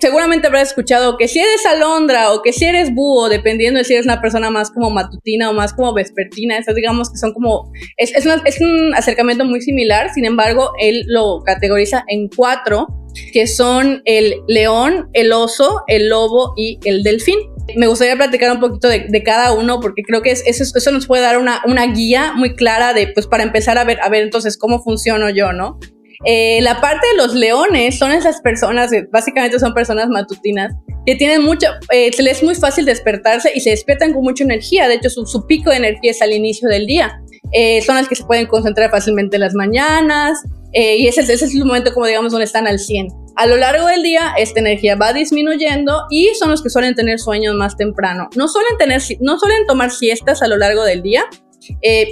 Seguramente 0.00 0.46
habrás 0.46 0.68
escuchado 0.68 1.16
que 1.16 1.28
si 1.28 1.38
eres 1.38 1.64
alondra 1.66 2.32
o 2.32 2.42
que 2.42 2.52
si 2.52 2.64
eres 2.64 2.94
búho, 2.94 3.28
dependiendo 3.28 3.78
de 3.78 3.84
si 3.84 3.94
eres 3.94 4.06
una 4.06 4.20
persona 4.20 4.50
más 4.50 4.70
como 4.70 4.90
matutina 4.90 5.50
o 5.50 5.52
más 5.52 5.72
como 5.72 5.92
vespertina, 5.94 6.58
esas 6.58 6.74
digamos 6.74 7.10
que 7.10 7.18
son 7.18 7.32
como, 7.32 7.70
es, 7.96 8.60
un 8.60 8.94
acercamiento 8.94 9.44
muy 9.44 9.60
similar, 9.60 10.10
sin 10.12 10.24
embargo, 10.24 10.72
él 10.80 11.04
lo 11.06 11.42
categoriza 11.44 12.04
en 12.08 12.28
cuatro, 12.28 12.86
que 13.32 13.46
son 13.46 14.02
el 14.04 14.34
león, 14.46 15.08
el 15.12 15.32
oso, 15.32 15.82
el 15.86 16.08
lobo 16.08 16.52
y 16.56 16.78
el 16.84 17.02
delfín. 17.02 17.38
Me 17.76 17.86
gustaría 17.86 18.16
platicar 18.16 18.50
un 18.52 18.60
poquito 18.60 18.88
de, 18.88 19.22
cada 19.22 19.52
uno 19.52 19.80
porque 19.80 20.02
creo 20.02 20.22
que 20.22 20.30
eso, 20.30 20.90
nos 20.90 21.06
puede 21.06 21.22
dar 21.22 21.38
una, 21.38 21.60
una, 21.66 21.86
guía 21.86 22.32
muy 22.34 22.54
clara 22.54 22.94
de, 22.94 23.08
pues, 23.08 23.26
para 23.26 23.42
empezar 23.42 23.76
a 23.76 23.84
ver, 23.84 24.00
a 24.00 24.08
ver 24.08 24.22
entonces 24.22 24.56
cómo 24.56 24.82
funciono 24.82 25.28
yo, 25.30 25.52
¿no? 25.52 25.78
Eh, 26.24 26.60
la 26.62 26.80
parte 26.80 27.06
de 27.12 27.16
los 27.16 27.34
leones 27.34 27.98
son 27.98 28.10
esas 28.10 28.40
personas, 28.40 28.90
básicamente 29.12 29.58
son 29.58 29.72
personas 29.72 30.08
matutinas, 30.08 30.74
que 31.06 31.14
tienen 31.14 31.42
mucho, 31.42 31.68
eh, 31.92 32.12
se 32.12 32.22
les 32.22 32.38
es 32.38 32.42
muy 32.42 32.54
fácil 32.54 32.84
despertarse 32.84 33.50
y 33.54 33.60
se 33.60 33.70
despiertan 33.70 34.12
con 34.12 34.22
mucha 34.22 34.44
energía. 34.44 34.88
De 34.88 34.94
hecho, 34.94 35.10
su, 35.10 35.46
pico 35.46 35.70
de 35.70 35.76
energía 35.76 36.10
es 36.10 36.20
al 36.20 36.32
inicio 36.32 36.68
del 36.68 36.86
día. 36.86 37.20
Eh, 37.52 37.80
son 37.82 37.94
las 37.94 38.08
que 38.08 38.14
se 38.14 38.24
pueden 38.24 38.46
concentrar 38.46 38.90
fácilmente 38.90 39.36
en 39.36 39.40
las 39.40 39.54
mañanas 39.54 40.38
y 40.70 41.08
ese, 41.08 41.22
ese, 41.22 41.32
es 41.32 41.54
el 41.54 41.64
momento, 41.64 41.94
como 41.94 42.06
digamos, 42.06 42.30
donde 42.30 42.44
están 42.44 42.66
al 42.66 42.78
100. 42.78 43.08
A 43.36 43.46
lo 43.46 43.56
largo 43.56 43.86
del 43.86 44.02
día, 44.02 44.34
esta 44.36 44.60
energía 44.60 44.96
va 44.96 45.14
disminuyendo 45.14 46.02
y 46.10 46.28
son 46.38 46.50
los 46.50 46.62
que 46.62 46.68
suelen 46.68 46.94
tener 46.94 47.18
sueños 47.18 47.54
más 47.54 47.76
temprano. 47.76 48.28
No 48.36 48.48
suelen, 48.48 48.76
tener, 48.76 49.00
no 49.20 49.38
suelen 49.38 49.66
tomar 49.66 49.90
siestas 49.90 50.42
a 50.42 50.46
lo 50.46 50.58
largo 50.58 50.84
del 50.84 51.02
día, 51.02 51.24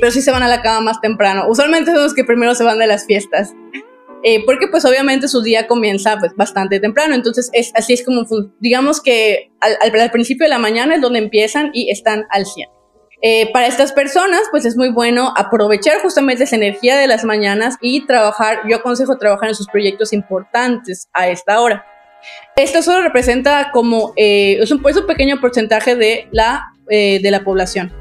pero 0.00 0.10
sí 0.10 0.22
se 0.22 0.30
van 0.30 0.42
a 0.42 0.48
la 0.48 0.62
cama 0.62 0.80
más 0.80 1.00
temprano. 1.02 1.44
Usualmente 1.50 1.92
son 1.92 2.02
los 2.02 2.14
que 2.14 2.24
primero 2.24 2.54
se 2.54 2.64
van 2.64 2.78
de 2.78 2.86
las 2.86 3.04
fiestas. 3.04 3.52
Eh, 4.28 4.42
porque 4.44 4.66
pues 4.66 4.84
obviamente 4.84 5.28
su 5.28 5.40
día 5.40 5.68
comienza 5.68 6.18
pues 6.18 6.34
bastante 6.34 6.80
temprano, 6.80 7.14
entonces 7.14 7.48
es, 7.52 7.70
así 7.76 7.92
es 7.92 8.04
como, 8.04 8.26
digamos 8.58 9.00
que 9.00 9.52
al, 9.60 10.00
al, 10.00 10.10
principio 10.10 10.46
de 10.46 10.50
la 10.50 10.58
mañana 10.58 10.96
es 10.96 11.00
donde 11.00 11.20
empiezan 11.20 11.70
y 11.72 11.92
están 11.92 12.24
al 12.30 12.44
100. 12.44 12.68
Eh, 13.22 13.52
para 13.52 13.68
estas 13.68 13.92
personas 13.92 14.40
pues 14.50 14.64
es 14.64 14.76
muy 14.76 14.88
bueno 14.90 15.32
aprovechar 15.36 16.00
justamente 16.02 16.42
esa 16.42 16.56
energía 16.56 16.96
de 16.96 17.06
las 17.06 17.22
mañanas 17.22 17.76
y 17.80 18.04
trabajar, 18.04 18.62
yo 18.68 18.78
aconsejo 18.78 19.16
trabajar 19.16 19.50
en 19.50 19.54
sus 19.54 19.68
proyectos 19.68 20.12
importantes 20.12 21.08
a 21.12 21.28
esta 21.28 21.60
hora. 21.60 21.86
Esto 22.56 22.82
solo 22.82 23.02
representa 23.02 23.70
como, 23.72 24.12
eh, 24.16 24.58
es, 24.60 24.72
un, 24.72 24.82
es, 24.88 24.96
un, 24.96 25.06
pequeño 25.06 25.40
porcentaje 25.40 25.94
de 25.94 26.26
la, 26.32 26.64
de 26.88 27.30
la 27.30 27.44
población. 27.44 27.92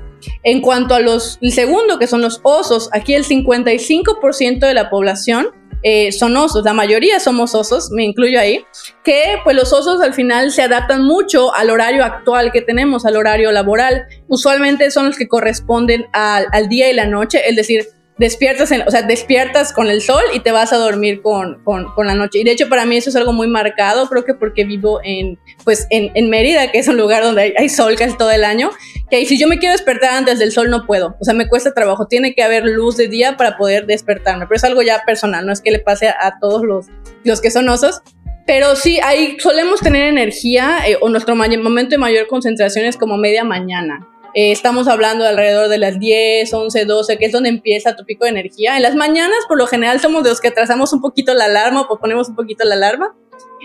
En 0.41 0.62
cuanto 0.62 0.96
a 0.96 1.01
los, 1.01 1.38
el 1.41 1.51
segundo, 1.51 2.00
que 2.00 2.08
son 2.08 2.22
los 2.22 2.39
osos, 2.41 2.89
aquí 2.94 3.13
el 3.13 3.25
55% 3.25 4.58
de 4.60 4.74
la 4.74 4.89
población 4.89 5.50
eh, 5.87 6.11
son 6.11 6.35
osos, 6.35 6.65
la 6.65 6.73
mayoría 6.73 7.19
somos 7.19 7.53
osos, 7.53 7.91
me 7.91 8.03
incluyo 8.03 8.39
ahí, 8.39 8.65
que 9.03 9.37
pues 9.43 9.55
los 9.55 9.71
osos 9.71 10.01
al 10.01 10.15
final 10.15 10.49
se 10.49 10.63
adaptan 10.63 11.03
mucho 11.03 11.53
al 11.53 11.69
horario 11.69 12.03
actual 12.03 12.51
que 12.51 12.61
tenemos, 12.61 13.05
al 13.05 13.15
horario 13.15 13.51
laboral. 13.51 14.07
Usualmente 14.27 14.89
son 14.89 15.05
los 15.05 15.15
que 15.15 15.27
corresponden 15.27 16.07
al, 16.11 16.47
al 16.51 16.69
día 16.69 16.89
y 16.89 16.95
la 16.95 17.05
noche, 17.05 17.47
es 17.47 17.55
decir, 17.55 17.85
despiertas, 18.17 18.72
o 18.86 18.91
sea, 18.91 19.01
despiertas 19.01 19.74
con 19.74 19.89
el 19.89 20.01
sol 20.01 20.22
y 20.34 20.39
te 20.39 20.51
vas 20.51 20.72
a 20.72 20.77
dormir 20.77 21.22
con, 21.22 21.62
con, 21.63 22.07
la 22.07 22.15
noche. 22.15 22.39
Y 22.39 22.43
de 22.43 22.51
hecho 22.51 22.69
para 22.69 22.86
mí 22.86 22.98
eso 22.98 23.10
es 23.10 23.15
algo 23.15 23.34
muy 23.34 23.48
marcado, 23.48 24.07
creo 24.07 24.24
que 24.24 24.34
porque 24.34 24.63
vivo 24.63 25.00
en, 25.03 25.38
pues, 25.63 25.88
en, 25.89 26.12
en 26.15 26.29
Mérida, 26.29 26.72
que 26.72 26.79
es 26.79 26.88
un 26.88 26.98
lugar 26.98 27.24
donde 27.24 27.41
hay, 27.41 27.53
hay, 27.57 27.69
sol 27.69 27.95
casi 27.98 28.17
todo 28.17 28.31
el 28.31 28.43
año, 28.43 28.72
que 29.10 29.25
si 29.25 29.38
yo 29.38 29.48
me 29.48 29.60
quiero 29.60 29.74
despertar 29.74 30.13
antes 30.13 30.39
del 30.39 30.51
sol 30.51 30.69
no 30.69 30.86
puedo, 30.86 31.15
o 31.19 31.25
sea, 31.25 31.34
me 31.34 31.48
cuesta 31.48 31.74
trabajo, 31.74 32.07
tiene 32.07 32.34
que 32.34 32.43
haber 32.43 32.65
luz 32.65 32.95
de 32.98 33.07
día 33.07 33.38
para 33.38 33.57
poder 33.57 33.86
despertarme, 33.86 34.45
pero 34.48 34.55
es 34.55 34.63
algo 34.63 34.81
ya 34.81 35.03
personal, 35.05 35.45
no 35.45 35.51
es 35.51 35.62
que 35.62 35.72
le 35.72 35.79
pase 35.79 36.07
a, 36.07 36.39
todos 36.39 36.63
los, 36.63 36.88
los 37.24 37.41
que 37.41 37.51
son 37.51 37.68
osos. 37.70 38.01
Pero 38.48 38.75
sí, 38.75 39.00
ahí 39.03 39.37
solemos 39.39 39.79
tener 39.79 40.03
energía 40.03 40.87
eh, 40.87 40.98
o 41.01 41.09
nuestro 41.09 41.35
momento 41.35 41.89
de 41.89 41.98
mayor 41.98 42.27
concentración 42.27 42.85
es 42.85 42.96
como 42.96 43.18
media 43.18 43.44
mañana. 43.44 44.07
Eh, 44.37 44.51
estamos 44.51 44.89
hablando 44.89 45.24
de 45.24 45.29
alrededor 45.29 45.69
de 45.69 45.77
las 45.77 45.98
10, 45.98 46.53
11, 46.53 46.83
12, 46.83 47.17
que 47.17 47.25
es 47.25 47.31
donde 47.31 47.48
empieza 47.48 47.95
tu 47.95 48.03
pico 48.03 48.25
de 48.25 48.31
energía. 48.31 48.75
En 48.75 48.83
las 48.83 48.93
mañanas, 48.93 49.37
por 49.48 49.57
lo 49.57 49.65
general, 49.65 50.01
somos 50.01 50.24
de 50.24 50.29
los 50.29 50.41
que 50.41 50.50
atrasamos 50.50 50.91
un 50.91 51.00
poquito 51.00 51.33
la 51.33 51.45
alarma 51.45 51.87
o 51.89 51.98
ponemos 51.98 52.27
un 52.27 52.35
poquito 52.35 52.65
la 52.65 52.75
alarma. 52.75 53.15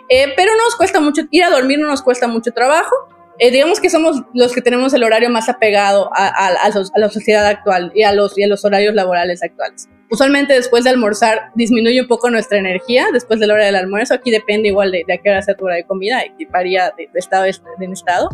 Eh, 0.08 0.32
pero 0.36 0.52
nos 0.54 0.76
cuesta 0.76 1.00
mucho, 1.00 1.22
ir 1.32 1.42
a 1.42 1.50
dormir 1.50 1.80
no 1.80 1.88
nos 1.88 2.02
cuesta 2.02 2.28
mucho 2.28 2.52
trabajo. 2.52 2.94
Eh, 3.40 3.50
digamos 3.50 3.80
que 3.80 3.90
somos 3.90 4.22
los 4.32 4.52
que 4.52 4.62
tenemos 4.62 4.94
el 4.94 5.02
horario 5.02 5.28
más 5.28 5.48
apegado 5.48 6.08
a, 6.14 6.46
a, 6.46 6.70
la 6.94 7.08
sociedad 7.08 7.46
actual 7.46 7.90
y 7.92 8.04
a, 8.04 8.12
los, 8.12 8.38
y 8.38 8.44
a 8.44 8.46
los 8.46 8.64
horarios 8.64 8.94
laborales 8.94 9.42
actuales. 9.42 9.88
Usualmente 10.08 10.52
después 10.52 10.84
de 10.84 10.90
almorzar 10.90 11.50
disminuye 11.56 12.00
un 12.00 12.06
poco 12.06 12.30
nuestra 12.30 12.58
energía 12.58 13.06
después 13.12 13.40
de 13.40 13.48
la 13.48 13.54
hora 13.54 13.64
del 13.64 13.76
almuerzo. 13.76 14.14
Aquí 14.14 14.30
depende 14.30 14.68
igual 14.68 14.92
de, 14.92 15.02
de 15.04 15.14
a 15.14 15.18
qué 15.18 15.30
hora 15.30 15.42
sea 15.42 15.56
tu 15.56 15.64
hora 15.64 15.76
de 15.76 15.84
comida 15.84 16.22
y 16.38 16.44
varía 16.44 16.92
de, 16.96 17.08
de 17.12 17.18
estado 17.18 17.46
en 17.46 17.92
estado. 17.92 18.28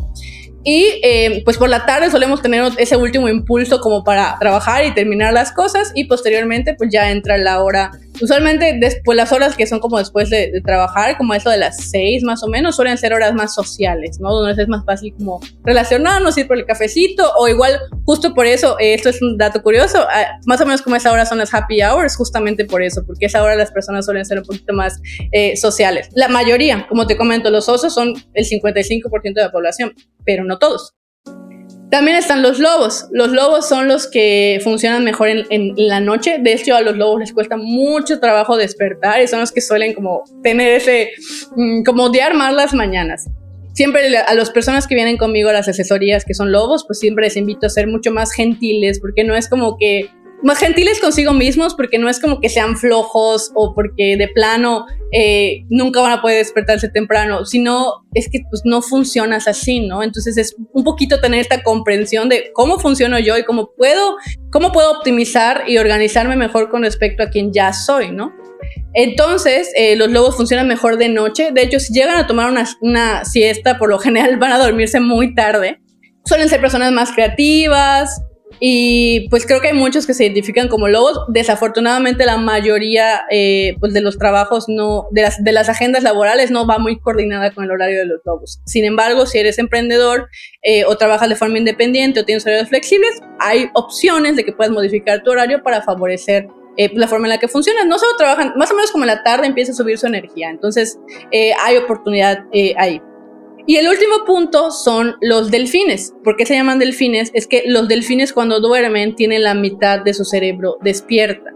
Y 0.69 0.99
eh, 1.05 1.43
pues 1.45 1.59
por 1.59 1.69
la 1.69 1.87
tarde 1.87 2.11
solemos 2.11 2.43
tener 2.43 2.73
ese 2.79 2.97
último 2.97 3.29
impulso 3.29 3.79
como 3.81 4.03
para 4.03 4.37
trabajar 4.41 4.85
y 4.85 4.93
terminar 4.95 5.33
las 5.33 5.53
cosas 5.53 5.93
y 5.95 6.07
posteriormente 6.07 6.75
pues 6.75 6.91
ya 6.93 7.13
entra 7.13 7.39
la 7.39 7.63
hora 7.63 7.93
Usualmente 8.21 8.77
después 8.81 9.17
las 9.17 9.33
horas 9.33 9.57
que 9.57 9.67
son 9.67 9.81
como 9.81 9.99
después 9.99 10.31
de, 10.31 10.61
trabajar, 10.65 11.17
como 11.17 11.35
eso 11.35 11.51
de 11.51 11.59
las 11.59 11.77
seis 11.91 12.23
más 12.23 12.43
o 12.43 12.49
menos, 12.49 12.77
suelen 12.77 12.97
ser 12.97 13.13
horas 13.13 13.35
más 13.35 13.55
sociales, 13.55 14.19
¿no? 14.21 14.33
Donde 14.33 14.61
es 14.61 14.69
más 14.69 14.85
fácil 14.85 15.15
como 15.17 15.41
relacionarnos, 15.65 16.37
ir 16.39 16.47
por 16.47 16.57
el 16.57 16.65
cafecito 16.65 17.31
o 17.39 17.49
igual 17.49 17.79
justo 18.05 18.35
por 18.35 18.47
eso, 18.47 18.79
eh, 18.79 18.95
esto 18.95 19.11
es 19.11 19.21
un 19.21 19.37
dato 19.37 19.63
curioso, 19.63 20.07
ah, 20.11 20.39
más 20.47 20.61
o 20.61 20.65
menos 20.65 20.83
como 20.83 20.97
esa 20.97 21.13
hora 21.13 21.27
son 21.27 21.39
las 21.39 21.53
happy 21.53 21.83
hours, 21.83 22.17
justamente 22.17 22.65
por 22.65 22.83
eso, 22.83 23.05
porque 23.07 23.27
esa 23.27 23.43
hora 23.43 23.55
las 23.55 23.71
personas 23.71 24.05
suelen 24.07 24.25
ser 24.25 24.39
un 24.39 24.45
poquito 24.45 24.73
más 24.73 25.01
eh, 25.33 25.57
sociales. 25.57 26.09
La 26.15 26.29
mayoría, 26.29 26.87
como 26.89 27.07
te 27.07 27.17
comento, 27.17 27.51
los 27.51 27.69
osos 27.69 27.93
son 27.93 28.15
el 28.35 28.45
55% 28.45 29.35
de 29.35 29.43
la 29.43 29.53
población, 29.53 29.93
pero 30.25 30.45
no 30.45 30.56
todos. 30.59 30.95
También 31.91 32.17
están 32.17 32.43
los 32.43 32.59
lobos. 32.59 33.07
Los 33.13 33.31
lobos 33.31 33.69
son 33.69 33.87
los 33.87 34.09
que 34.09 34.61
funcionan 34.65 35.05
mejor 35.05 35.29
en, 35.29 35.73
la 35.77 36.01
noche. 36.01 36.39
De 36.41 36.53
hecho, 36.53 36.75
a 36.75 36.81
los 36.81 36.97
lobos 36.97 37.21
les 37.21 37.33
cuesta 37.33 37.57
mucho 37.57 38.19
trabajo 38.19 38.57
despertar 38.57 39.23
y 39.23 39.29
son 39.29 39.41
los 39.41 39.53
que 39.53 39.61
suelen 39.61 39.95
como 39.95 40.25
tener 40.43 40.73
ese, 40.73 41.11
mm, 41.55 41.85
como 41.85 42.05
odiar 42.05 42.35
más 42.35 42.53
las 42.55 42.75
mañanas. 42.75 43.29
Siempre 43.73 44.17
a 44.17 44.35
las 44.35 44.51
personas 44.51 44.87
que 44.87 44.95
vienen 44.95 45.17
conmigo 45.17 45.51
a 45.51 45.53
las 45.53 45.69
asesorías 45.69 46.25
que 46.25 46.35
son 46.35 46.51
lobos, 46.51 46.85
pues 46.87 46.99
siempre 46.99 47.27
les 47.27 47.37
invito 47.37 47.67
a 47.67 47.71
ser 47.71 47.87
mucho 47.87 48.11
más 48.11 48.33
gentiles, 48.33 48.99
porque 49.01 49.23
no 49.23 49.37
es 49.37 49.49
como 49.49 49.77
que 49.77 50.11
más 50.43 50.59
gentiles 50.59 51.01
consigo 51.01 51.33
mismos 51.33 51.75
porque 51.75 51.99
no 51.99 52.09
es 52.09 52.21
como 52.21 52.41
que 52.41 52.49
sean 52.49 52.77
flojos 52.77 53.51
o 53.55 53.75
porque 53.75 54.17
de 54.17 54.29
plano 54.29 54.87
eh, 55.13 55.65
nunca 55.71 56.01
van 56.01 56.13
a 56.13 56.23
poder 56.23 56.39
despertarse 56.39 56.89
temprano, 56.89 57.45
sino 57.45 58.05
es 58.15 58.29
que 58.31 58.41
pues 58.51 58.63
no 58.65 58.83
funcionas 58.83 59.49
así, 59.49 59.81
¿no? 59.81 60.03
Entonces 60.03 60.37
es 60.37 60.55
un 60.73 60.85
poquito 60.85 61.21
tener 61.21 61.41
esta 61.41 61.63
comprensión 61.63 62.29
de 62.29 62.51
cómo 62.53 62.79
funciono 62.79 63.19
yo 63.19 63.39
y 63.39 63.45
cómo 63.45 63.71
puedo, 63.77 64.17
cómo 64.51 64.73
puedo 64.73 64.93
optimizar 64.93 65.65
y 65.67 65.79
organizarme 65.79 66.37
mejor 66.37 66.71
con 66.71 66.83
respecto 66.83 67.23
a 67.23 67.31
quien 67.31 67.53
ya 67.53 67.73
soy, 67.73 68.11
¿no? 68.11 68.33
Entonces, 68.95 69.71
eh, 69.77 69.95
los 69.97 70.11
lobos 70.11 70.37
funcionan 70.37 70.67
mejor 70.67 70.97
de 70.97 71.09
noche. 71.09 71.51
De 71.53 71.63
hecho, 71.63 71.79
si 71.79 71.93
llegan 71.93 72.17
a 72.17 72.27
tomar 72.27 72.51
una, 72.51 72.67
una 72.81 73.25
siesta, 73.25 73.79
por 73.79 73.91
lo 73.91 73.99
general 73.99 74.39
van 74.39 74.53
a 74.53 74.59
dormirse 74.59 75.01
muy 75.01 75.35
tarde. 75.35 75.81
Suelen 76.25 76.49
ser 76.49 76.61
personas 76.61 76.93
más 76.93 77.13
creativas, 77.13 78.23
y 78.61 79.29
pues 79.29 79.47
creo 79.47 79.61
que 79.61 79.69
hay 79.69 79.75
muchos 79.75 80.07
que 80.07 80.15
se 80.15 80.25
identifican 80.25 80.69
como 80.69 80.89
lobos. 80.89 81.21
Desafortunadamente 81.29 82.25
la 82.25 82.37
mayoría 82.37 83.23
eh, 83.31 83.77
pues 83.81 83.93
de 83.93 84.01
los 84.01 84.19
trabajos 84.19 84.67
no, 84.69 85.07
de 85.11 85.23
las, 85.23 85.43
de 85.43 85.53
las 85.53 85.69
agendas 85.69 86.03
laborales 86.03 86.51
no 86.51 86.67
va 86.67 86.79
muy 86.79 86.99
coordinada 86.99 87.51
con 87.53 87.65
el 87.65 87.71
horario 87.71 87.99
de 87.99 88.07
los 88.07 88.21
lobos. 88.25 88.61
Sin 88.65 88.85
embargo, 88.85 89.27
si 89.27 89.39
eres 89.39 89.59
emprendedor 89.59 90.29
eh, 90.63 90.85
o 90.85 90.97
trabajas 90.97 91.29
de 91.29 91.37
forma 91.37 91.59
independiente 91.59 92.21
o 92.21 92.25
tienes 92.25 92.45
horarios 92.47 92.69
flexibles, 92.69 93.21
hay 93.41 93.69
opciones 93.75 94.37
de 94.37 94.45
que 94.45 94.53
puedas 94.53 94.73
modificar 94.73 95.23
tu 95.23 95.31
horario 95.31 95.63
para 95.63 95.83
favorecer 95.83 96.49
eh, 96.79 96.91
la 96.95 97.09
forma 97.09 97.27
en 97.27 97.31
la 97.31 97.39
que 97.39 97.49
funciona. 97.49 97.85
No 97.85 97.99
solo 97.99 98.17
trabajan, 98.17 98.55
más 98.57 98.71
o 98.71 98.75
menos 98.75 98.91
como 98.91 99.05
en 99.05 99.09
la 99.09 99.23
tarde 99.23 99.47
empieza 99.47 99.73
a 99.73 99.75
subir 99.75 99.99
su 99.99 100.07
energía. 100.07 100.51
Entonces 100.51 100.99
hay 101.33 101.77
oportunidad 101.77 102.45
ahí. 102.77 103.01
Y 103.67 103.77
el 103.77 103.89
último 103.89 104.25
punto 104.25 104.71
son 104.71 105.17
los 105.21 105.51
delfines. 105.51 106.15
¿Por 106.23 106.37
qué 106.37 106.47
se 106.47 106.55
llaman 106.55 106.79
delfines? 106.79 107.33
Es 107.35 107.49
que 107.49 107.65
los 107.67 107.89
delfines 107.89 108.33
cuando 108.33 108.61
duermen 108.61 109.17
tienen 109.17 109.43
la 109.43 109.55
mitad 109.55 110.01
de 110.01 110.15
su 110.15 110.25
cerebro 110.25 110.79
despierta. 110.83 111.56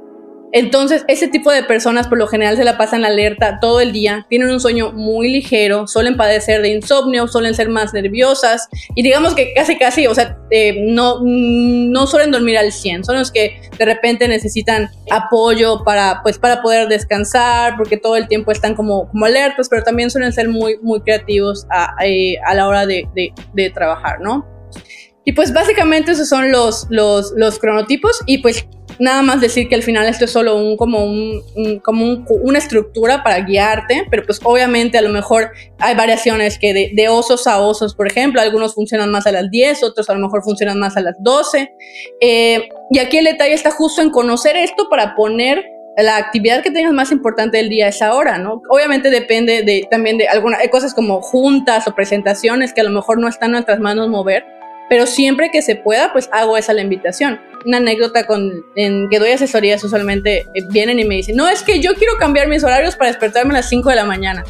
Entonces, 0.52 1.04
ese 1.06 1.28
tipo 1.28 1.52
de 1.52 1.62
personas 1.62 2.08
por 2.08 2.18
lo 2.18 2.26
general 2.26 2.56
se 2.56 2.64
la 2.64 2.76
pasan 2.76 3.04
alerta 3.04 3.58
todo 3.60 3.80
el 3.80 3.92
día, 3.92 4.26
tienen 4.28 4.50
un 4.50 4.58
sueño 4.58 4.92
muy 4.92 5.30
ligero, 5.30 5.86
suelen 5.86 6.16
padecer 6.16 6.60
de 6.60 6.70
insomnio, 6.70 7.28
suelen 7.28 7.54
ser 7.54 7.68
más 7.68 7.94
nerviosas 7.94 8.68
y 8.96 9.02
digamos 9.02 9.34
que 9.34 9.52
casi 9.54 9.78
casi, 9.78 10.08
o 10.08 10.14
sea, 10.14 10.38
eh, 10.50 10.74
no, 10.88 11.20
no 11.22 12.06
suelen 12.06 12.32
dormir 12.32 12.58
al 12.58 12.72
100, 12.72 13.04
son 13.04 13.16
los 13.16 13.30
que 13.30 13.60
de 13.78 13.84
repente 13.84 14.26
necesitan 14.26 14.90
apoyo 15.10 15.84
para, 15.84 16.20
pues, 16.22 16.38
para 16.38 16.62
poder 16.62 16.88
descansar, 16.88 17.76
porque 17.76 17.96
todo 17.96 18.16
el 18.16 18.26
tiempo 18.26 18.50
están 18.50 18.74
como, 18.74 19.08
como 19.08 19.26
alertas, 19.26 19.68
pero 19.68 19.84
también 19.84 20.10
suelen 20.10 20.32
ser 20.32 20.48
muy, 20.48 20.78
muy 20.82 21.00
creativos 21.00 21.66
a, 21.70 21.94
eh, 22.04 22.36
la 22.54 22.66
hora 22.66 22.86
de, 22.86 23.08
de, 23.14 23.32
de 23.54 23.70
trabajar, 23.70 24.20
¿no? 24.20 24.44
Y 25.24 25.32
pues 25.32 25.52
básicamente 25.52 26.12
esos 26.12 26.28
son 26.28 26.50
los, 26.50 26.86
los, 26.88 27.32
los 27.36 27.58
cronotipos 27.58 28.20
y 28.26 28.38
pues 28.38 28.66
nada 29.00 29.22
más 29.22 29.40
decir 29.40 29.68
que 29.68 29.74
al 29.74 29.82
final 29.82 30.06
esto 30.06 30.26
es 30.26 30.30
solo 30.30 30.56
un, 30.56 30.76
como, 30.76 31.04
un, 31.04 31.42
como 31.82 32.24
una 32.28 32.58
estructura 32.58 33.22
para 33.22 33.40
guiarte, 33.40 34.06
pero 34.10 34.24
pues 34.24 34.40
obviamente 34.44 34.98
a 34.98 35.02
lo 35.02 35.08
mejor 35.08 35.50
hay 35.78 35.96
variaciones 35.96 36.58
que 36.58 36.92
de, 36.94 37.08
osos 37.08 37.46
a 37.46 37.60
osos, 37.60 37.94
por 37.94 38.06
ejemplo, 38.06 38.40
algunos 38.40 38.74
funcionan 38.74 39.10
más 39.10 39.26
a 39.26 39.32
las 39.32 39.50
10, 39.50 39.82
otros 39.82 40.08
a 40.10 40.14
lo 40.14 40.20
mejor 40.20 40.42
funcionan 40.44 40.78
más 40.78 40.96
a 40.96 41.00
las 41.00 41.16
12. 41.18 41.72
Eh, 42.20 42.68
y 42.90 42.98
aquí 42.98 43.18
el 43.18 43.24
detalle 43.24 43.54
está 43.54 43.70
justo 43.70 44.02
en 44.02 44.10
conocer 44.10 44.56
esto 44.56 44.88
para 44.90 45.16
poner 45.16 45.64
la 45.96 46.16
actividad 46.16 46.62
que 46.62 46.70
tengas 46.70 46.92
más 46.92 47.10
importante 47.10 47.56
del 47.56 47.68
día 47.68 47.86
a 47.86 47.88
esa 47.88 48.14
hora, 48.14 48.38
¿no? 48.38 48.62
Obviamente 48.68 49.10
depende 49.10 49.62
de, 49.62 49.86
también 49.90 50.18
de 50.18 50.28
algunas 50.28 50.60
cosas 50.68 50.94
como 50.94 51.20
juntas 51.20 51.86
o 51.88 51.94
presentaciones 51.94 52.72
que 52.72 52.80
a 52.80 52.84
lo 52.84 52.90
mejor 52.90 53.18
no 53.18 53.28
están 53.28 53.48
en 53.48 53.52
nuestras 53.52 53.80
manos 53.80 54.08
mover, 54.08 54.44
pero 54.90 55.06
siempre 55.06 55.50
que 55.52 55.62
se 55.62 55.76
pueda, 55.76 56.12
pues 56.12 56.28
hago 56.32 56.58
esa 56.58 56.72
la 56.72 56.82
invitación. 56.82 57.40
Una 57.64 57.76
anécdota 57.76 58.26
con, 58.26 58.64
que 58.74 59.18
doy 59.20 59.30
asesorías 59.30 59.84
usualmente 59.84 60.38
eh, 60.40 60.64
vienen 60.70 60.98
y 60.98 61.04
me 61.04 61.14
dicen, 61.14 61.36
no, 61.36 61.48
es 61.48 61.62
que 61.62 61.78
yo 61.78 61.94
quiero 61.94 62.16
cambiar 62.18 62.48
mis 62.48 62.64
horarios 62.64 62.96
para 62.96 63.08
despertarme 63.08 63.54
a 63.54 63.58
las 63.58 63.68
5 63.68 63.88
de 63.88 63.94
la 63.94 64.04
mañana. 64.04 64.42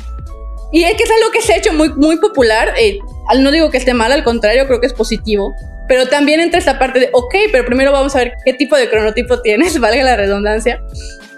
Y 0.72 0.84
es 0.84 0.94
que 0.94 1.02
es 1.02 1.10
algo 1.10 1.30
que 1.30 1.42
se 1.42 1.52
ha 1.52 1.56
hecho 1.58 1.74
muy, 1.74 1.90
muy 1.90 2.16
popular. 2.16 2.72
Eh, 2.78 2.98
no 3.38 3.50
digo 3.50 3.70
que 3.70 3.76
esté 3.76 3.92
mal, 3.92 4.12
al 4.12 4.24
contrario, 4.24 4.66
creo 4.66 4.80
que 4.80 4.86
es 4.86 4.94
positivo. 4.94 5.52
Pero 5.88 6.08
también 6.08 6.40
entra 6.40 6.58
esta 6.58 6.78
parte 6.78 7.00
de, 7.00 7.10
ok, 7.12 7.34
pero 7.52 7.66
primero 7.66 7.92
vamos 7.92 8.16
a 8.16 8.20
ver 8.20 8.32
qué 8.42 8.54
tipo 8.54 8.76
de 8.76 8.88
cronotipo 8.88 9.40
tienes, 9.42 9.78
valga 9.78 10.02
la 10.02 10.16
redundancia. 10.16 10.82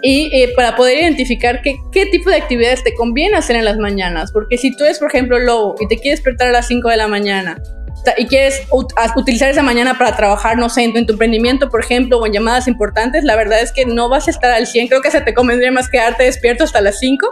Y 0.01 0.29
eh, 0.33 0.53
para 0.55 0.77
poder 0.77 0.99
identificar 0.99 1.61
qué, 1.61 1.75
qué 1.91 2.05
tipo 2.05 2.29
de 2.29 2.37
actividades 2.37 2.85
te 2.85 2.93
conviene 2.93 3.35
hacer 3.35 3.57
en 3.57 3.65
las 3.65 3.75
mañanas. 3.75 4.31
Porque 4.31 4.57
si 4.57 4.73
tú 4.77 4.85
eres, 4.85 4.99
por 4.99 5.09
ejemplo, 5.09 5.39
lobo 5.39 5.75
y 5.81 5.89
te 5.89 5.97
quieres 5.97 6.19
despertar 6.19 6.47
a 6.47 6.51
las 6.53 6.67
5 6.69 6.87
de 6.87 6.95
la 6.95 7.09
mañana 7.09 7.61
y 8.17 8.27
quieres 8.27 8.67
utilizar 9.15 9.49
esa 9.49 9.63
mañana 9.63 9.97
para 9.97 10.15
trabajar, 10.15 10.57
no 10.57 10.69
sé, 10.69 10.83
en 10.83 11.05
tu, 11.05 11.13
emprendimiento, 11.13 11.69
por 11.69 11.81
ejemplo, 11.81 12.19
o 12.19 12.25
en 12.25 12.33
llamadas 12.33 12.67
importantes, 12.67 13.23
la 13.23 13.35
verdad 13.35 13.61
es 13.61 13.71
que 13.71 13.85
no 13.85 14.09
vas 14.09 14.27
a 14.27 14.31
estar 14.31 14.51
al 14.51 14.67
100. 14.67 14.87
Creo 14.87 15.01
que 15.01 15.11
se 15.11 15.21
te 15.21 15.33
convendría 15.33 15.71
más 15.71 15.89
quedarte 15.89 16.23
despierto 16.23 16.63
hasta 16.63 16.81
las 16.81 16.99
5 16.99 17.29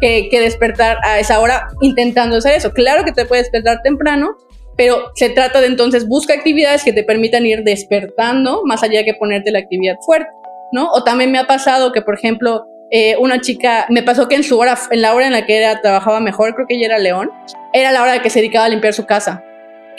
que, 0.00 0.28
despertar 0.32 0.98
a 1.04 1.18
esa 1.18 1.40
hora 1.40 1.68
intentando 1.80 2.36
hacer 2.36 2.54
eso. 2.54 2.72
Claro 2.72 3.04
que 3.04 3.12
te 3.12 3.24
puedes 3.24 3.44
despertar 3.44 3.80
temprano, 3.82 4.36
pero 4.76 5.10
se 5.14 5.30
trata 5.30 5.60
de 5.60 5.66
entonces 5.66 6.06
busca 6.06 6.34
actividades 6.34 6.84
que 6.84 6.92
te 6.92 7.04
permitan 7.04 7.46
ir 7.46 7.62
despertando 7.64 8.62
más 8.64 8.82
allá 8.82 9.04
que 9.04 9.14
ponerte 9.14 9.50
la 9.50 9.60
actividad 9.60 9.96
fuerte, 10.04 10.30
¿no? 10.72 10.90
O 10.92 11.02
también 11.04 11.32
me 11.32 11.38
ha 11.38 11.46
pasado 11.46 11.92
que, 11.92 12.02
por 12.02 12.14
ejemplo, 12.14 12.66
eh, 12.90 13.16
una 13.18 13.40
chica, 13.40 13.86
me 13.88 14.02
pasó 14.02 14.28
que 14.28 14.34
en 14.34 14.44
su 14.44 14.58
hora, 14.58 14.78
en 14.90 15.02
la 15.02 15.14
hora 15.14 15.26
en 15.26 15.32
la 15.32 15.46
que 15.46 15.56
era, 15.56 15.80
trabajaba 15.80 16.20
mejor, 16.20 16.54
creo 16.54 16.66
que 16.66 16.74
ella 16.74 16.86
era 16.86 16.98
León, 16.98 17.30
era 17.72 17.92
la 17.92 18.02
hora 18.02 18.20
que 18.20 18.30
se 18.30 18.40
dedicaba 18.40 18.64
a 18.64 18.68
limpiar 18.68 18.92
su 18.92 19.06
casa 19.06 19.44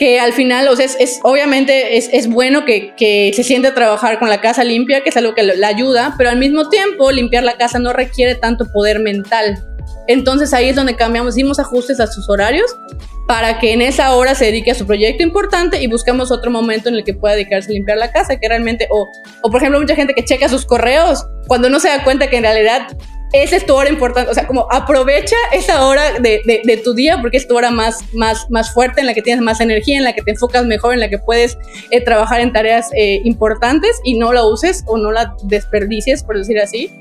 que 0.02 0.20
al 0.20 0.34
final, 0.34 0.68
o 0.68 0.76
sea, 0.76 0.88
es, 0.88 1.20
obviamente 1.22 1.96
es, 1.96 2.10
es 2.12 2.28
bueno 2.28 2.66
que, 2.66 2.96
que, 2.96 3.32
se 3.36 3.44
siente 3.44 3.68
a 3.68 3.76
trabajar 3.76 4.18
con 4.18 4.30
la 4.30 4.42
casa 4.42 4.64
limpia, 4.64 5.04
que 5.04 5.10
es 5.10 5.18
algo 5.18 5.36
que 5.36 5.44
la 5.44 5.68
ayuda, 5.68 6.16
pero 6.18 6.32
al 6.32 6.40
mismo 6.40 6.70
tiempo 6.70 7.12
limpiar 7.12 7.44
la 7.44 7.56
casa 7.56 7.78
no 7.78 7.94
requiere 7.94 8.34
tanto 8.34 8.66
poder 8.74 8.98
mental. 8.98 9.64
Entonces 10.08 10.56
ahí 10.56 10.70
es 10.70 10.76
donde 10.76 10.96
cambiamos, 10.96 11.38
hicimos 11.38 11.60
ajustes 11.60 12.00
a 12.00 12.08
sus 12.08 12.28
horarios 12.32 12.76
para 13.28 13.60
que 13.60 13.74
en 13.74 13.84
esa 13.84 14.16
hora 14.16 14.34
se 14.34 14.46
dedique 14.46 14.72
a 14.72 14.76
su 14.76 14.88
proyecto 14.88 15.22
importante 15.22 15.80
y 15.80 15.86
buscamos 15.86 16.32
otro 16.32 16.50
momento 16.50 16.90
en 16.90 16.96
el 16.96 17.04
que 17.04 17.14
pueda 17.14 17.36
dedicarse 17.36 17.70
a 17.70 17.74
limpiar 17.74 18.00
la 18.00 18.12
casa, 18.12 18.40
que 18.40 18.50
realmente, 18.50 18.88
o, 18.90 19.08
o 19.44 19.52
por 19.52 19.62
ejemplo, 19.62 19.80
mucha 19.80 19.94
gente 19.96 20.16
que 20.16 20.26
checa 20.26 20.50
sus 20.50 20.66
correos 20.66 21.28
cuando 21.46 21.70
no 21.70 21.80
se 21.80 21.90
da 21.90 22.04
cuenta 22.04 22.28
que 22.28 22.38
en 22.38 22.44
realidad 22.44 22.88
esa 23.34 23.56
es 23.56 23.65
tu 23.65 23.74
hora 23.74 23.89
importante, 23.89 24.30
o 24.30 24.34
sea, 24.34 24.48
como 24.48 24.67
aprovecha 24.72 25.36
esa 25.54 25.86
hora 25.86 26.20
de, 26.20 26.41
de, 26.46 26.78
tu 26.78 26.94
día 26.94 27.20
porque 27.22 27.38
es 27.38 27.48
tu 27.48 27.56
hora 27.56 27.72
más, 27.72 28.00
más, 28.13 28.50
más 28.50 28.74
fuerte, 28.74 29.02
en 29.02 29.08
la 29.08 29.13
que 29.13 29.22
tienes 29.22 29.44
más 29.44 29.62
energía, 29.62 29.98
en 29.98 30.04
la 30.04 30.13
que 30.13 30.22
te 30.22 30.32
enfocas 30.32 30.65
mejor, 30.65 30.94
en 30.94 31.00
la 31.00 31.10
que 31.10 31.20
puedes 31.20 31.58
eh, 31.91 32.02
trabajar 32.02 32.41
en 32.41 32.52
tareas 32.52 32.89
eh, 32.96 33.22
importantes 33.24 34.00
y 34.04 34.17
no 34.17 34.34
la 34.34 34.46
uses 34.46 34.84
o 34.88 34.98
no 34.98 35.12
la 35.12 35.36
desperdicies, 35.44 36.24
por 36.24 36.38
decir 36.38 36.60
así, 36.60 36.91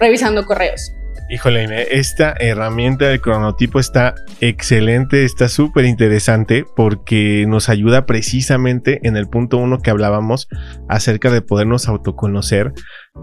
revisando 0.00 0.46
correos. 0.46 0.92
Híjole, 1.30 1.98
esta 1.98 2.34
herramienta 2.38 3.06
del 3.06 3.20
cronotipo 3.20 3.80
está 3.80 4.14
excelente, 4.40 5.24
está 5.24 5.48
súper 5.48 5.86
interesante 5.86 6.66
porque 6.76 7.46
nos 7.48 7.70
ayuda 7.70 8.04
precisamente 8.04 9.00
en 9.04 9.16
el 9.16 9.26
punto 9.28 9.56
uno 9.56 9.78
que 9.78 9.90
hablábamos 9.90 10.48
acerca 10.86 11.30
de 11.30 11.40
podernos 11.40 11.88
autoconocer 11.88 12.72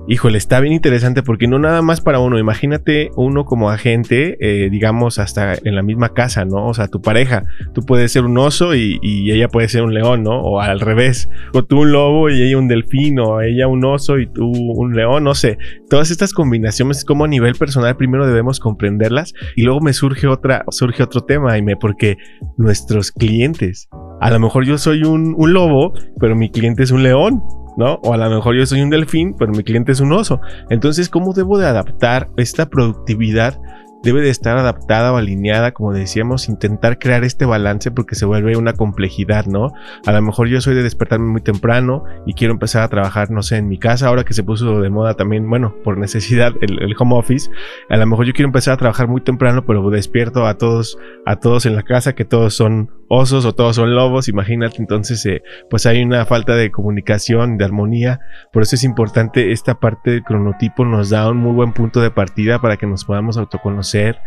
Híjole, 0.08 0.38
está 0.38 0.60
bien 0.60 0.73
interesante 0.73 1.21
porque 1.21 1.47
no 1.47 1.60
nada 1.60 1.82
más 1.82 2.01
para 2.01 2.19
uno. 2.19 2.39
Imagínate 2.39 3.12
uno 3.15 3.45
como 3.45 3.69
agente, 3.69 4.36
eh, 4.39 4.69
digamos, 4.69 5.19
hasta 5.19 5.54
en 5.54 5.75
la 5.75 5.84
misma 5.84 6.13
casa, 6.13 6.43
¿no? 6.43 6.67
O 6.67 6.73
sea, 6.73 6.88
tu 6.88 7.01
pareja. 7.01 7.43
Tú 7.73 7.82
puedes 7.84 8.12
ser 8.12 8.25
un 8.25 8.38
oso 8.38 8.73
y, 8.73 8.99
ella 9.32 9.47
puede 9.47 9.69
ser 9.69 9.84
un 9.84 9.93
león, 9.93 10.23
¿no? 10.23 10.41
O 10.41 10.60
al 10.60 10.80
revés. 10.80 11.30
O 11.54 11.63
tú 11.63 11.82
un 11.82 11.91
lobo 11.91 12.30
y 12.30 12.41
ella 12.41 12.58
un 12.58 12.67
delfín, 12.67 13.19
o 13.19 13.41
ella 13.41 13.67
un 13.67 13.86
oso 13.86 14.17
y 14.17 14.27
tú 14.27 14.51
un 14.51 14.95
león, 14.95 15.23
no 15.23 15.36
sé. 15.36 15.58
Todas 15.89 16.10
estas 16.10 16.34
combinaciones, 16.34 17.06
como 17.06 17.25
a 17.25 17.27
nivel 17.27 17.56
personal, 17.56 17.95
primero 17.95 18.25
debemos 18.25 18.60
comprenderlas. 18.60 19.34
Y 19.56 19.63
luego 19.63 19.82
me 19.82 19.93
surge 19.93 20.25
otra, 20.25 20.65
surge 20.69 21.04
otro 21.04 21.21
tema, 21.21 21.54
Aime, 21.54 21.77
porque 21.77 22.17
nuestros 22.58 23.12
clientes. 23.12 23.88
A 24.19 24.32
lo 24.32 24.39
mejor 24.39 24.65
yo 24.65 24.77
soy 24.77 25.04
un, 25.04 25.36
un 25.38 25.54
lobo, 25.54 25.93
pero 26.19 26.36
mi 26.36 26.49
cliente 26.49 26.84
es 26.84 26.91
un 26.91 27.04
león. 27.04 27.41
¿No? 27.77 27.95
O 28.03 28.13
a 28.13 28.17
lo 28.17 28.29
mejor 28.29 28.55
yo 28.55 28.65
soy 28.65 28.81
un 28.81 28.89
delfín, 28.89 29.36
pero 29.38 29.51
mi 29.51 29.63
cliente 29.63 29.91
es 29.91 29.99
un 29.99 30.13
oso. 30.13 30.39
Entonces, 30.69 31.10
¿cómo 31.10 31.34
debo 31.34 31.57
de 31.57 31.67
adaptar 31.67 32.29
esta 32.38 32.67
productividad 32.67 33.60
debe 34.04 34.22
de 34.22 34.30
estar 34.30 34.58
adaptada 34.58 35.14
o 35.14 35.18
alineada, 35.18 35.74
como 35.74 35.94
decíamos, 35.94 36.50
intentar 36.50 36.98
crear 36.98 37.24
este 37.24 37.46
balance 37.46 37.92
porque 37.92 38.16
se 38.16 38.26
vuelve 38.26 38.58
una 38.58 38.74
complejidad, 38.74 39.46
¿no? 39.46 39.72
A 40.06 40.12
lo 40.12 40.22
mejor 40.22 40.48
yo 40.48 40.60
soy 40.62 40.76
de 40.76 40.84
despertarme 40.84 41.28
muy 41.28 41.42
temprano 41.42 42.04
y 42.26 42.34
quiero 42.34 42.54
empezar 42.54 42.84
a 42.84 42.88
trabajar, 42.88 43.30
no 43.30 43.44
sé, 43.44 43.58
en 43.58 43.68
mi 43.68 43.78
casa, 43.78 44.08
ahora 44.08 44.24
que 44.24 44.34
se 44.34 44.44
puso 44.44 44.82
de 44.82 44.90
moda 44.90 45.14
también, 45.16 45.48
bueno, 45.50 45.76
por 45.84 45.98
necesidad 45.98 46.54
el, 46.62 46.96
home 46.98 47.16
office, 47.16 47.50
a 47.90 47.98
lo 47.98 48.06
mejor 48.06 48.26
yo 48.26 48.34
quiero 48.34 48.48
empezar 48.48 48.74
a 48.74 48.78
trabajar 48.78 49.08
muy 49.08 49.22
temprano, 49.22 49.66
pero 49.66 49.90
despierto 49.90 50.46
a 50.46 50.58
todos, 50.58 50.98
a 51.26 51.38
todos 51.38 51.66
en 51.66 51.76
la 51.76 51.84
casa, 51.84 52.14
que 52.14 52.26
todos 52.26 52.56
son 52.56 52.90
osos 53.08 53.46
o 53.46 53.54
todos 53.54 53.76
son 53.76 53.94
lobos, 53.94 54.30
imagínate, 54.30 54.78
entonces 54.80 55.26
eh, 55.26 55.44
pues 55.70 55.86
hay 55.86 56.02
una 56.02 56.26
falta 56.26 56.56
de 56.56 56.72
comunicación, 56.72 57.58
de 57.58 57.66
armonía, 57.66 58.22
por 58.54 58.64
eso 58.64 58.76
es 58.76 58.84
importante 58.84 59.52
esta 59.52 59.80
parte 59.80 60.12
del 60.12 60.24
cronotipo, 60.24 60.86
nos 60.86 61.10
da 61.10 61.30
un 61.30 61.38
muy 61.38 61.54
buen 61.54 61.74
punto 61.74 62.02
de 62.02 62.10
partida 62.10 62.62
para 62.62 62.78
que 62.78 62.88
nos 62.88 63.06
podamos 63.06 63.38
autoconocer 63.38 63.90
ser 63.91 64.21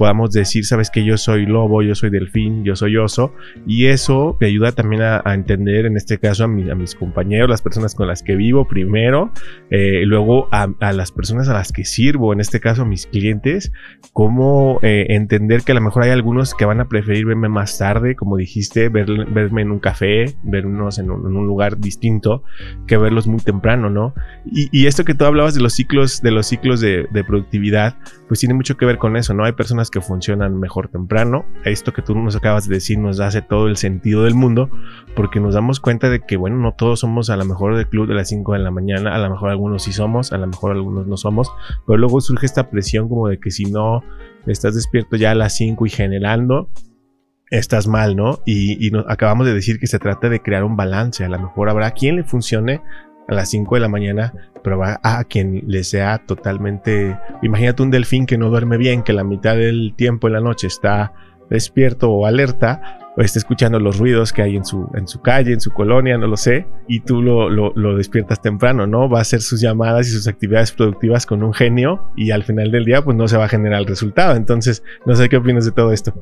podamos 0.00 0.30
decir, 0.30 0.64
sabes 0.64 0.88
que 0.88 1.04
yo 1.04 1.18
soy 1.18 1.44
lobo, 1.44 1.82
yo 1.82 1.94
soy 1.94 2.08
delfín, 2.08 2.64
yo 2.64 2.74
soy 2.74 2.96
oso, 2.96 3.34
y 3.66 3.84
eso 3.84 4.34
me 4.40 4.46
ayuda 4.46 4.72
también 4.72 5.02
a, 5.02 5.22
entender, 5.34 5.84
en 5.84 5.98
este 5.98 6.16
caso, 6.16 6.44
a, 6.44 6.48
mis 6.48 6.94
compañeros, 6.94 7.50
las 7.50 7.60
personas 7.60 7.94
con 7.94 8.06
las 8.06 8.22
que 8.22 8.34
vivo 8.34 8.66
primero, 8.66 9.30
eh, 9.68 10.06
luego 10.06 10.48
a, 10.52 10.68
las 10.94 11.12
personas 11.12 11.50
a 11.50 11.52
las 11.52 11.70
que 11.70 11.84
sirvo, 11.84 12.32
en 12.32 12.40
este 12.40 12.60
caso 12.60 12.80
a 12.80 12.84
mis 12.86 13.04
clientes, 13.08 13.72
cómo 14.14 14.78
eh, 14.80 15.04
entender 15.10 15.64
que 15.64 15.72
a 15.72 15.74
lo 15.74 15.82
mejor 15.82 16.04
hay 16.04 16.12
algunos 16.12 16.54
que 16.54 16.64
van 16.64 16.80
a 16.80 16.88
preferir 16.88 17.26
verme 17.26 17.50
más 17.50 17.76
tarde, 17.76 18.16
como 18.16 18.38
dijiste, 18.38 18.88
verme 18.88 19.60
en 19.60 19.70
un 19.70 19.80
café, 19.80 20.34
vernos 20.44 20.98
en 20.98 21.10
un, 21.10 21.46
lugar 21.46 21.78
distinto, 21.78 22.42
que 22.86 22.96
verlos 22.96 23.26
muy 23.26 23.40
temprano, 23.40 23.90
¿no? 23.90 24.14
Y, 24.46 24.86
esto 24.86 25.04
que 25.04 25.14
tú 25.14 25.26
hablabas 25.26 25.54
de 25.54 25.60
los 25.60 25.74
ciclos, 25.74 26.22
de 26.22 26.30
los 26.30 26.46
ciclos 26.46 26.80
de, 26.80 27.06
de 27.12 27.22
productividad, 27.22 27.98
pues 28.28 28.40
tiene 28.40 28.54
mucho 28.54 28.78
que 28.78 28.86
ver 28.86 28.96
con 28.96 29.18
eso, 29.18 29.34
¿no? 29.34 29.44
Hay 29.44 29.52
personas 29.52 29.89
que 29.90 30.00
funcionan 30.00 30.58
mejor 30.58 30.88
temprano. 30.88 31.44
Esto 31.64 31.92
que 31.92 32.02
tú 32.02 32.14
nos 32.14 32.36
acabas 32.36 32.68
de 32.68 32.74
decir 32.74 32.98
nos 32.98 33.20
hace 33.20 33.42
todo 33.42 33.68
el 33.68 33.76
sentido 33.76 34.24
del 34.24 34.34
mundo 34.34 34.70
porque 35.14 35.40
nos 35.40 35.54
damos 35.54 35.80
cuenta 35.80 36.08
de 36.08 36.20
que, 36.20 36.36
bueno, 36.36 36.56
no 36.56 36.72
todos 36.72 37.00
somos 37.00 37.30
a 37.30 37.36
lo 37.36 37.44
mejor 37.44 37.76
del 37.76 37.88
club 37.88 38.06
de 38.06 38.14
las 38.14 38.28
5 38.28 38.52
de 38.52 38.58
la 38.60 38.70
mañana, 38.70 39.14
a 39.14 39.18
lo 39.18 39.30
mejor 39.30 39.50
algunos 39.50 39.82
sí 39.82 39.92
somos, 39.92 40.32
a 40.32 40.38
lo 40.38 40.46
mejor 40.46 40.72
algunos 40.72 41.06
no 41.06 41.16
somos, 41.16 41.52
pero 41.86 41.98
luego 41.98 42.20
surge 42.20 42.46
esta 42.46 42.70
presión 42.70 43.08
como 43.08 43.28
de 43.28 43.38
que 43.38 43.50
si 43.50 43.64
no 43.64 44.02
estás 44.46 44.74
despierto 44.74 45.16
ya 45.16 45.32
a 45.32 45.34
las 45.34 45.56
5 45.56 45.84
y 45.86 45.90
generando, 45.90 46.70
estás 47.50 47.86
mal, 47.86 48.16
¿no? 48.16 48.40
Y, 48.46 48.92
acabamos 49.08 49.46
de 49.46 49.54
decir 49.54 49.78
que 49.78 49.86
se 49.86 49.98
trata 49.98 50.28
de 50.28 50.40
crear 50.40 50.64
un 50.64 50.76
balance. 50.76 51.24
A 51.24 51.28
lo 51.28 51.38
mejor 51.38 51.68
habrá 51.68 51.90
quien 51.90 52.16
le 52.16 52.24
funcione 52.24 52.80
a 53.30 53.34
las 53.34 53.48
5 53.50 53.76
de 53.76 53.80
la 53.80 53.88
mañana, 53.88 54.34
pero 54.62 54.76
va 54.78 55.00
a 55.02 55.24
quien 55.24 55.62
le 55.66 55.84
sea 55.84 56.18
totalmente... 56.18 57.16
Imagínate 57.42 57.82
un 57.82 57.90
delfín 57.90 58.26
que 58.26 58.36
no 58.36 58.50
duerme 58.50 58.76
bien, 58.76 59.02
que 59.02 59.12
la 59.12 59.24
mitad 59.24 59.56
del 59.56 59.94
tiempo 59.96 60.26
en 60.26 60.34
la 60.34 60.40
noche 60.40 60.66
está 60.66 61.12
despierto 61.48 62.10
o 62.10 62.26
alerta 62.26 62.98
o 63.16 63.22
esté 63.22 63.38
escuchando 63.38 63.78
los 63.78 63.98
ruidos 63.98 64.32
que 64.32 64.42
hay 64.42 64.56
en 64.56 64.64
su, 64.64 64.88
en 64.94 65.06
su 65.06 65.20
calle, 65.20 65.52
en 65.52 65.60
su 65.60 65.72
colonia, 65.72 66.18
no 66.18 66.26
lo 66.26 66.36
sé, 66.36 66.66
y 66.88 67.00
tú 67.00 67.22
lo, 67.22 67.48
lo, 67.48 67.96
despiertas 67.96 68.40
temprano, 68.42 68.86
¿no? 68.86 69.08
Va 69.08 69.18
a 69.18 69.22
hacer 69.22 69.40
sus 69.40 69.60
llamadas 69.60 70.08
y 70.08 70.10
sus 70.10 70.26
actividades 70.26 70.72
productivas 70.72 71.26
con 71.26 71.42
un 71.42 71.52
genio 71.52 72.04
y 72.16 72.32
al 72.32 72.44
final 72.44 72.70
del 72.70 72.84
día 72.84 73.02
pues 73.02 73.16
no 73.16 73.28
se 73.28 73.36
va 73.36 73.44
a 73.44 73.48
generar 73.48 73.80
el 73.80 73.86
resultado. 73.86 74.36
Entonces, 74.36 74.82
no 75.06 75.14
sé 75.14 75.28
qué 75.28 75.36
opinas 75.36 75.64
de 75.64 75.72
todo 75.72 75.92
esto. 75.92 76.14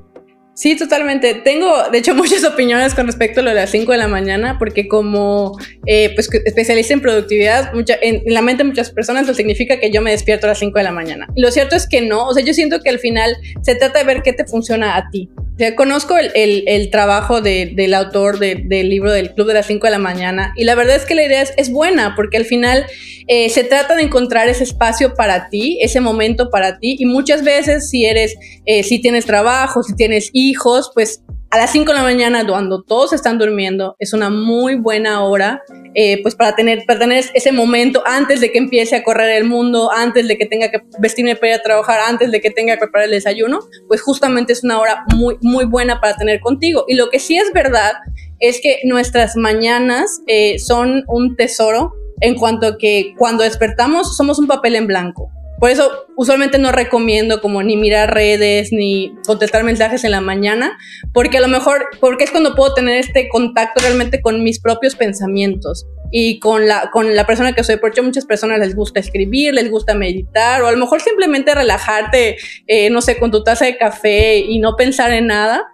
Sí, 0.58 0.74
totalmente. 0.74 1.34
Tengo, 1.34 1.88
de 1.92 1.98
hecho, 1.98 2.14
muchas 2.16 2.42
opiniones 2.42 2.92
con 2.92 3.06
respecto 3.06 3.38
a 3.38 3.42
lo 3.44 3.50
de 3.50 3.54
las 3.56 3.70
5 3.70 3.92
de 3.92 3.98
la 3.98 4.08
mañana, 4.08 4.58
porque 4.58 4.88
como 4.88 5.56
eh, 5.86 6.10
pues, 6.16 6.28
especialista 6.44 6.92
en 6.94 7.00
productividad, 7.00 7.72
mucha, 7.74 7.94
en, 8.02 8.22
la 8.26 8.42
mente 8.42 8.64
de 8.64 8.68
muchas 8.68 8.90
personas 8.90 9.28
lo 9.28 9.34
significa 9.34 9.78
que 9.78 9.92
yo 9.92 10.02
me 10.02 10.10
despierto 10.10 10.46
a 10.46 10.48
las 10.48 10.58
5 10.58 10.76
de 10.76 10.82
la 10.82 10.90
mañana. 10.90 11.28
Lo 11.36 11.52
cierto 11.52 11.76
es 11.76 11.88
que 11.88 12.00
no, 12.00 12.26
o 12.26 12.34
sea, 12.34 12.44
yo 12.44 12.54
siento 12.54 12.80
que 12.80 12.90
al 12.90 12.98
final 12.98 13.36
se 13.62 13.76
trata 13.76 14.00
de 14.00 14.04
ver 14.04 14.22
qué 14.22 14.32
te 14.32 14.46
funciona 14.46 14.96
a 14.96 15.08
ti. 15.10 15.30
O 15.36 15.58
sea, 15.58 15.76
conozco 15.76 16.16
el, 16.16 16.64
el, 16.66 16.90
trabajo 16.90 17.40
de, 17.40 17.72
del 17.74 17.94
autor 17.94 18.40
del 18.40 18.88
libro 18.88 19.12
del 19.12 19.34
Club 19.34 19.46
de 19.48 19.54
las 19.54 19.66
5 19.66 19.86
de 19.86 19.90
la 19.92 19.98
mañana 19.98 20.52
y 20.56 20.64
la 20.64 20.74
verdad 20.74 20.96
es 20.96 21.04
que 21.04 21.14
la 21.14 21.24
idea 21.24 21.42
es, 21.42 21.52
es 21.56 21.70
buena 21.70 22.14
porque 22.16 22.36
al 22.36 22.44
final 22.44 22.86
eh, 23.30 23.50
se 23.50 23.62
trata 23.62 23.94
de 23.94 24.02
encontrar 24.04 24.48
ese 24.48 24.64
espacio 24.64 25.14
para 25.14 25.50
ti, 25.50 25.78
ese 25.82 26.00
momento 26.00 26.48
para 26.48 26.78
ti 26.78 26.96
y 26.98 27.04
muchas 27.04 27.44
veces 27.44 27.90
si 27.90 28.06
eres, 28.06 28.34
eh, 28.64 28.82
si 28.82 29.00
tienes 29.00 29.26
trabajo, 29.26 29.82
si 29.82 29.94
tienes 29.94 30.30
hijos, 30.32 30.47
pues 30.94 31.22
a 31.50 31.56
las 31.56 31.70
5 31.72 31.90
de 31.90 31.96
la 31.96 32.02
mañana, 32.02 32.46
cuando 32.46 32.82
todos 32.82 33.14
están 33.14 33.38
durmiendo, 33.38 33.96
es 33.98 34.12
una 34.12 34.28
muy 34.28 34.74
buena 34.74 35.24
hora, 35.24 35.62
eh, 35.94 36.20
pues 36.22 36.34
para 36.34 36.54
tener, 36.54 36.84
para 36.86 36.98
tener 36.98 37.24
ese 37.32 37.52
momento 37.52 38.02
antes 38.04 38.40
de 38.40 38.52
que 38.52 38.58
empiece 38.58 38.96
a 38.96 39.02
correr 39.02 39.30
el 39.30 39.44
mundo, 39.44 39.90
antes 39.90 40.28
de 40.28 40.36
que 40.36 40.44
tenga 40.44 40.70
que 40.70 40.82
vestirme 40.98 41.36
para 41.36 41.54
ir 41.54 41.60
a 41.60 41.62
trabajar, 41.62 42.00
antes 42.06 42.30
de 42.30 42.42
que 42.42 42.50
tenga 42.50 42.74
que 42.74 42.80
preparar 42.80 43.06
el 43.06 43.12
desayuno, 43.12 43.60
pues 43.86 44.02
justamente 44.02 44.52
es 44.52 44.62
una 44.62 44.78
hora 44.78 45.04
muy, 45.14 45.38
muy 45.40 45.64
buena 45.64 46.00
para 46.02 46.16
tener 46.16 46.40
contigo. 46.40 46.84
Y 46.86 46.96
lo 46.96 47.08
que 47.08 47.18
sí 47.18 47.38
es 47.38 47.50
verdad 47.54 47.92
es 48.40 48.60
que 48.62 48.80
nuestras 48.84 49.34
mañanas 49.34 50.20
eh, 50.26 50.58
son 50.58 51.04
un 51.08 51.34
tesoro 51.34 51.94
en 52.20 52.34
cuanto 52.34 52.66
a 52.66 52.78
que 52.78 53.14
cuando 53.16 53.44
despertamos 53.44 54.16
somos 54.18 54.38
un 54.38 54.48
papel 54.48 54.76
en 54.76 54.86
blanco. 54.86 55.30
Por 55.58 55.70
eso 55.70 56.06
usualmente 56.16 56.58
no 56.58 56.72
recomiendo 56.72 57.40
como 57.40 57.62
ni 57.62 57.76
mirar 57.76 58.14
redes 58.14 58.72
ni 58.72 59.14
contestar 59.26 59.64
mensajes 59.64 60.04
en 60.04 60.12
la 60.12 60.20
mañana, 60.20 60.78
porque 61.12 61.38
a 61.38 61.40
lo 61.40 61.48
mejor, 61.48 61.86
porque 62.00 62.24
es 62.24 62.30
cuando 62.30 62.54
puedo 62.54 62.74
tener 62.74 62.98
este 62.98 63.28
contacto 63.28 63.80
realmente 63.80 64.20
con 64.20 64.42
mis 64.42 64.60
propios 64.60 64.94
pensamientos 64.94 65.86
y 66.10 66.38
con 66.38 66.66
la, 66.66 66.90
con 66.92 67.14
la 67.14 67.26
persona 67.26 67.52
que 67.52 67.64
soy. 67.64 67.76
Porque 67.76 68.00
a 68.00 68.02
muchas 68.02 68.24
personas 68.24 68.58
les 68.60 68.74
gusta 68.74 69.00
escribir, 69.00 69.54
les 69.54 69.70
gusta 69.70 69.94
meditar, 69.94 70.62
o 70.62 70.68
a 70.68 70.72
lo 70.72 70.78
mejor 70.78 71.00
simplemente 71.00 71.54
relajarte, 71.54 72.36
eh, 72.66 72.90
no 72.90 73.00
sé, 73.00 73.18
con 73.18 73.30
tu 73.30 73.42
taza 73.42 73.64
de 73.64 73.76
café 73.76 74.38
y 74.38 74.58
no 74.58 74.76
pensar 74.76 75.12
en 75.12 75.26
nada. 75.26 75.66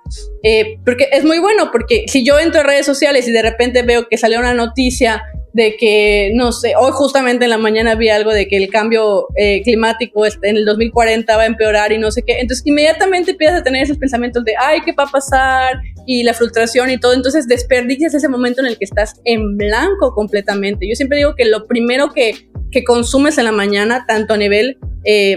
Eh, 0.43 0.79
porque 0.85 1.09
es 1.13 1.25
muy 1.25 1.39
bueno, 1.39 1.71
porque 1.71 2.05
si 2.09 2.25
yo 2.25 2.39
entro 2.39 2.61
a 2.61 2.65
redes 2.65 2.87
sociales 2.87 3.29
y 3.29 3.33
de 3.33 3.43
repente 3.43 3.83
veo 3.83 4.09
que 4.09 4.19
salió 4.19 4.39
una 4.39 4.55
noticia 4.55 5.23
de 5.55 5.77
que, 5.77 6.33
no 6.35 6.51
sé, 6.51 6.75
hoy 6.77 6.91
justamente 6.93 7.45
en 7.45 7.51
la 7.51 7.59
mañana 7.59 7.95
vi 7.95 8.09
algo 8.09 8.33
de 8.33 8.49
que 8.49 8.57
el 8.57 8.69
cambio 8.69 9.29
eh, 9.37 9.63
climático 9.63 10.27
en 10.27 10.57
el 10.57 10.65
2040 10.65 11.37
va 11.37 11.45
a 11.45 11.47
empeorar 11.47 11.93
y 11.93 11.99
no 11.99 12.11
sé 12.11 12.23
qué. 12.27 12.41
Entonces 12.41 12.67
inmediatamente 12.67 13.31
empiezas 13.31 13.61
a 13.61 13.63
tener 13.63 13.85
esos 13.85 13.97
pensamientos 13.97 14.45
de, 14.45 14.55
ay, 14.61 14.81
¿qué 14.85 14.93
va 14.93 15.05
a 15.05 15.11
pasar? 15.11 15.81
Y 16.07 16.25
la 16.25 16.35
frustración 16.35 16.91
y 16.91 16.99
todo. 16.99 17.15
Entonces 17.15 17.47
desperdicias 17.47 18.15
ese 18.15 18.29
momento 18.29 18.63
en 18.63 18.67
el 18.67 18.77
que 18.77 18.85
estás 18.85 19.21
en 19.25 19.57
blanco 19.57 20.13
completamente. 20.13 20.89
Yo 20.89 20.97
siempre 20.97 21.19
digo 21.19 21.37
que 21.37 21.45
lo 21.45 21.69
primero 21.69 22.13
que, 22.13 22.35
que 22.73 22.83
consumes 22.83 23.39
en 23.39 23.45
la 23.45 23.53
mañana, 23.53 24.05
tanto 24.07 24.35
a 24.35 24.37
nivel... 24.37 24.77
Eh, 25.05 25.37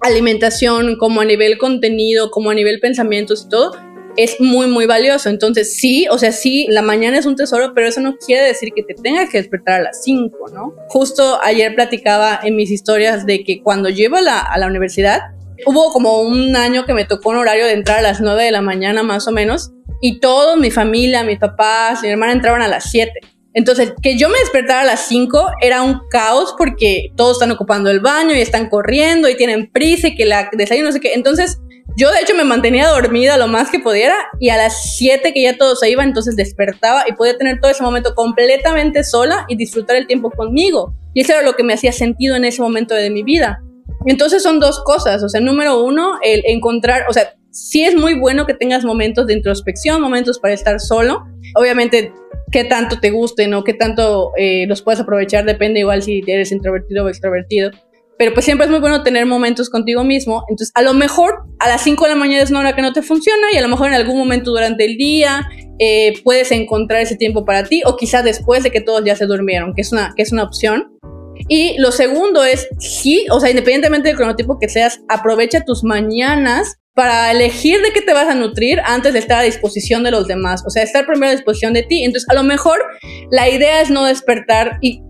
alimentación 0.00 0.96
como 0.96 1.20
a 1.20 1.24
nivel 1.24 1.56
contenido, 1.56 2.30
como 2.30 2.50
a 2.50 2.54
nivel 2.54 2.80
pensamientos 2.80 3.44
y 3.46 3.48
todo, 3.48 3.72
es 4.16 4.40
muy, 4.40 4.66
muy 4.66 4.86
valioso. 4.86 5.28
Entonces, 5.28 5.76
sí, 5.76 6.06
o 6.10 6.18
sea, 6.18 6.32
sí, 6.32 6.66
la 6.68 6.82
mañana 6.82 7.18
es 7.18 7.26
un 7.26 7.36
tesoro, 7.36 7.72
pero 7.74 7.88
eso 7.88 8.00
no 8.00 8.16
quiere 8.16 8.42
decir 8.42 8.70
que 8.74 8.82
te 8.82 8.94
tengas 8.94 9.30
que 9.30 9.38
despertar 9.38 9.80
a 9.80 9.84
las 9.84 10.02
5, 10.04 10.50
¿no? 10.52 10.74
Justo 10.88 11.38
ayer 11.42 11.74
platicaba 11.74 12.40
en 12.42 12.56
mis 12.56 12.70
historias 12.70 13.26
de 13.26 13.44
que 13.44 13.62
cuando 13.62 13.88
llevo 13.88 14.16
a 14.16 14.22
la, 14.22 14.40
a 14.40 14.58
la 14.58 14.66
universidad, 14.66 15.20
hubo 15.66 15.92
como 15.92 16.20
un 16.20 16.56
año 16.56 16.84
que 16.84 16.94
me 16.94 17.04
tocó 17.04 17.30
un 17.30 17.36
horario 17.36 17.66
de 17.66 17.72
entrar 17.72 17.98
a 17.98 18.02
las 18.02 18.20
9 18.20 18.44
de 18.44 18.50
la 18.50 18.60
mañana 18.60 19.02
más 19.02 19.26
o 19.28 19.32
menos, 19.32 19.72
y 20.00 20.20
todos, 20.20 20.58
mi 20.58 20.70
familia, 20.70 21.24
mis 21.24 21.38
papás, 21.38 22.02
mi 22.02 22.08
hermana 22.08 22.32
entraban 22.32 22.60
a 22.60 22.68
las 22.68 22.90
7. 22.90 23.10
Entonces, 23.54 23.94
que 24.02 24.18
yo 24.18 24.28
me 24.28 24.38
despertara 24.38 24.80
a 24.80 24.84
las 24.84 25.06
5 25.06 25.52
era 25.62 25.82
un 25.82 26.00
caos 26.10 26.54
porque 26.58 27.12
todos 27.16 27.36
están 27.36 27.52
ocupando 27.52 27.88
el 27.90 28.00
baño 28.00 28.34
y 28.34 28.40
están 28.40 28.68
corriendo 28.68 29.28
y 29.28 29.36
tienen 29.36 29.70
prisa 29.70 30.08
y 30.08 30.16
que 30.16 30.26
la 30.26 30.50
desayuno, 30.52 30.88
no 30.88 30.92
sé 30.92 31.00
qué. 31.00 31.14
Entonces, 31.14 31.58
yo 31.96 32.10
de 32.10 32.18
hecho 32.20 32.34
me 32.34 32.44
mantenía 32.44 32.88
dormida 32.88 33.36
lo 33.36 33.46
más 33.46 33.70
que 33.70 33.78
pudiera 33.78 34.14
y 34.40 34.48
a 34.48 34.56
las 34.56 34.96
7 34.96 35.32
que 35.32 35.42
ya 35.42 35.56
todo 35.56 35.76
se 35.76 35.90
iba, 35.90 36.02
entonces 36.02 36.34
despertaba 36.34 37.04
y 37.08 37.12
podía 37.12 37.38
tener 37.38 37.60
todo 37.60 37.70
ese 37.70 37.82
momento 37.82 38.14
completamente 38.14 39.04
sola 39.04 39.44
y 39.48 39.56
disfrutar 39.56 39.96
el 39.96 40.06
tiempo 40.06 40.30
conmigo. 40.30 40.94
Y 41.14 41.20
eso 41.20 41.32
era 41.32 41.42
lo 41.42 41.54
que 41.54 41.62
me 41.62 41.74
hacía 41.74 41.92
sentido 41.92 42.34
en 42.34 42.44
ese 42.44 42.62
momento 42.62 42.94
de 42.94 43.10
mi 43.10 43.22
vida. 43.22 43.62
Entonces 44.06 44.42
son 44.42 44.58
dos 44.58 44.82
cosas, 44.84 45.22
o 45.22 45.28
sea, 45.28 45.40
número 45.40 45.82
uno, 45.82 46.18
el 46.22 46.42
encontrar, 46.46 47.04
o 47.08 47.12
sea, 47.12 47.34
sí 47.50 47.84
es 47.84 47.94
muy 47.94 48.18
bueno 48.18 48.44
que 48.44 48.54
tengas 48.54 48.84
momentos 48.84 49.28
de 49.28 49.34
introspección, 49.34 50.02
momentos 50.02 50.40
para 50.40 50.52
estar 50.52 50.80
solo. 50.80 51.24
Obviamente, 51.54 52.12
qué 52.50 52.64
tanto 52.64 52.98
te 53.00 53.10
gusten 53.10 53.54
o 53.54 53.62
qué 53.62 53.72
tanto 53.72 54.32
eh, 54.36 54.66
los 54.66 54.82
puedes 54.82 55.00
aprovechar, 55.00 55.44
depende 55.44 55.80
igual 55.80 56.02
si 56.02 56.22
eres 56.26 56.50
introvertido 56.50 57.04
o 57.04 57.08
extrovertido 57.08 57.70
pero 58.18 58.32
pues 58.32 58.44
siempre 58.44 58.66
es 58.66 58.70
muy 58.70 58.80
bueno 58.80 59.02
tener 59.02 59.26
momentos 59.26 59.70
contigo 59.70 60.04
mismo. 60.04 60.44
Entonces, 60.48 60.72
a 60.74 60.82
lo 60.82 60.94
mejor 60.94 61.44
a 61.58 61.68
las 61.68 61.82
5 61.82 62.04
de 62.04 62.10
la 62.10 62.16
mañana 62.16 62.42
es 62.42 62.50
una 62.50 62.60
hora 62.60 62.76
que 62.76 62.82
no 62.82 62.92
te 62.92 63.02
funciona 63.02 63.48
y 63.52 63.56
a 63.56 63.62
lo 63.62 63.68
mejor 63.68 63.88
en 63.88 63.94
algún 63.94 64.18
momento 64.18 64.50
durante 64.50 64.84
el 64.84 64.96
día 64.96 65.48
eh, 65.78 66.14
puedes 66.22 66.52
encontrar 66.52 67.00
ese 67.00 67.16
tiempo 67.16 67.44
para 67.44 67.64
ti 67.64 67.82
o 67.84 67.96
quizá 67.96 68.22
después 68.22 68.62
de 68.62 68.70
que 68.70 68.80
todos 68.80 69.04
ya 69.04 69.16
se 69.16 69.26
durmieron, 69.26 69.74
que 69.74 69.82
es 69.82 69.92
una, 69.92 70.12
que 70.16 70.22
es 70.22 70.32
una 70.32 70.44
opción. 70.44 70.92
Y 71.48 71.76
lo 71.78 71.92
segundo 71.92 72.44
es, 72.44 72.68
sí, 72.78 73.26
o 73.30 73.40
sea, 73.40 73.50
independientemente 73.50 74.08
del 74.08 74.16
cronotipo 74.16 74.58
que 74.58 74.68
seas, 74.68 75.00
aprovecha 75.08 75.64
tus 75.64 75.82
mañanas 75.82 76.76
para 76.94 77.32
elegir 77.32 77.82
de 77.82 77.92
qué 77.92 78.00
te 78.00 78.14
vas 78.14 78.28
a 78.28 78.34
nutrir 78.34 78.80
antes 78.84 79.12
de 79.12 79.18
estar 79.18 79.40
a 79.40 79.42
disposición 79.42 80.04
de 80.04 80.12
los 80.12 80.28
demás, 80.28 80.62
o 80.64 80.70
sea, 80.70 80.84
estar 80.84 81.06
primero 81.06 81.32
a 81.32 81.34
disposición 81.34 81.72
de 81.72 81.82
ti. 81.82 82.04
Entonces, 82.04 82.28
a 82.30 82.34
lo 82.34 82.44
mejor 82.44 82.84
la 83.30 83.48
idea 83.48 83.80
es 83.80 83.90
no 83.90 84.04
despertar 84.04 84.78
y 84.80 85.02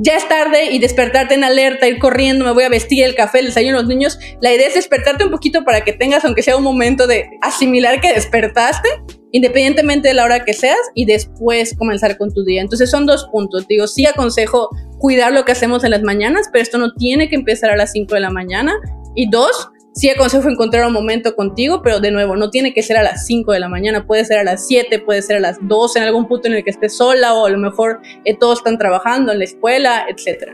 ya 0.00 0.16
es 0.16 0.28
tarde 0.28 0.70
y 0.70 0.78
despertarte 0.78 1.34
en 1.34 1.42
alerta, 1.42 1.88
ir 1.88 1.98
corriendo, 1.98 2.44
me 2.44 2.52
voy 2.52 2.62
a 2.62 2.68
vestir 2.68 3.02
el 3.02 3.16
café, 3.16 3.40
el 3.40 3.46
desayuno 3.46 3.78
los 3.78 3.88
niños. 3.88 4.18
La 4.40 4.52
idea 4.52 4.68
es 4.68 4.74
despertarte 4.74 5.24
un 5.24 5.30
poquito 5.32 5.64
para 5.64 5.82
que 5.82 5.92
tengas, 5.92 6.24
aunque 6.24 6.42
sea 6.42 6.56
un 6.56 6.62
momento 6.62 7.08
de 7.08 7.28
asimilar 7.42 8.00
que 8.00 8.12
despertaste, 8.12 8.88
independientemente 9.32 10.08
de 10.08 10.14
la 10.14 10.24
hora 10.24 10.44
que 10.44 10.52
seas, 10.52 10.78
y 10.94 11.04
después 11.04 11.74
comenzar 11.76 12.16
con 12.16 12.32
tu 12.32 12.44
día. 12.44 12.60
Entonces 12.60 12.90
son 12.90 13.06
dos 13.06 13.28
puntos. 13.32 13.66
Digo, 13.66 13.88
sí 13.88 14.06
aconsejo 14.06 14.68
cuidar 14.98 15.32
lo 15.32 15.44
que 15.44 15.50
hacemos 15.50 15.82
en 15.82 15.90
las 15.90 16.02
mañanas, 16.02 16.48
pero 16.52 16.62
esto 16.62 16.78
no 16.78 16.94
tiene 16.94 17.28
que 17.28 17.34
empezar 17.34 17.70
a 17.70 17.76
las 17.76 17.90
5 17.90 18.14
de 18.14 18.20
la 18.20 18.30
mañana. 18.30 18.74
Y 19.16 19.28
dos, 19.28 19.68
sí 19.98 20.08
aconsejo 20.08 20.48
encontrar 20.48 20.86
un 20.86 20.92
momento 20.92 21.34
contigo, 21.34 21.82
pero 21.82 21.98
de 21.98 22.12
nuevo, 22.12 22.36
no 22.36 22.50
tiene 22.50 22.72
que 22.72 22.84
ser 22.84 22.96
a 22.98 23.02
las 23.02 23.26
5 23.26 23.50
de 23.50 23.58
la 23.58 23.68
mañana, 23.68 24.06
puede 24.06 24.24
ser 24.24 24.38
a 24.38 24.44
las 24.44 24.64
7, 24.68 25.00
puede 25.00 25.22
ser 25.22 25.38
a 25.38 25.40
las 25.40 25.58
2, 25.60 25.96
en 25.96 26.02
algún 26.04 26.28
punto 26.28 26.46
en 26.46 26.54
el 26.54 26.62
que 26.62 26.70
estés 26.70 26.96
sola 26.96 27.34
o 27.34 27.46
a 27.46 27.50
lo 27.50 27.58
mejor 27.58 28.00
eh, 28.24 28.36
todos 28.38 28.58
están 28.58 28.78
trabajando 28.78 29.32
en 29.32 29.40
la 29.40 29.44
escuela, 29.44 30.06
etc. 30.08 30.52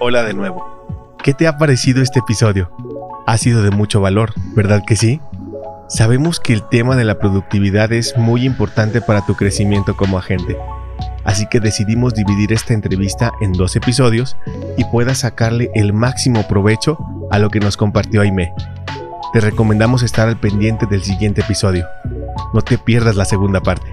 Hola 0.00 0.22
de 0.22 0.32
nuevo. 0.32 1.18
¿Qué 1.22 1.34
te 1.34 1.46
ha 1.46 1.58
parecido 1.58 2.00
este 2.00 2.20
episodio? 2.20 2.70
Ha 3.26 3.36
sido 3.36 3.62
de 3.62 3.70
mucho 3.70 4.00
valor, 4.00 4.32
¿verdad 4.54 4.82
que 4.86 4.96
sí? 4.96 5.20
Sabemos 5.88 6.38
que 6.38 6.52
el 6.52 6.68
tema 6.68 6.96
de 6.96 7.04
la 7.04 7.18
productividad 7.18 7.92
es 7.94 8.14
muy 8.18 8.44
importante 8.44 9.00
para 9.00 9.24
tu 9.24 9.34
crecimiento 9.34 9.96
como 9.96 10.18
agente, 10.18 10.58
así 11.24 11.46
que 11.46 11.60
decidimos 11.60 12.12
dividir 12.12 12.52
esta 12.52 12.74
entrevista 12.74 13.32
en 13.40 13.52
dos 13.52 13.74
episodios 13.74 14.36
y 14.76 14.84
puedas 14.84 15.18
sacarle 15.18 15.70
el 15.74 15.94
máximo 15.94 16.46
provecho 16.46 16.98
a 17.30 17.38
lo 17.38 17.48
que 17.48 17.60
nos 17.60 17.78
compartió 17.78 18.20
Aime. 18.20 18.52
Te 19.32 19.40
recomendamos 19.40 20.02
estar 20.02 20.28
al 20.28 20.38
pendiente 20.38 20.84
del 20.84 21.02
siguiente 21.02 21.40
episodio. 21.40 21.86
No 22.52 22.60
te 22.60 22.76
pierdas 22.76 23.16
la 23.16 23.24
segunda 23.24 23.62
parte. 23.62 23.90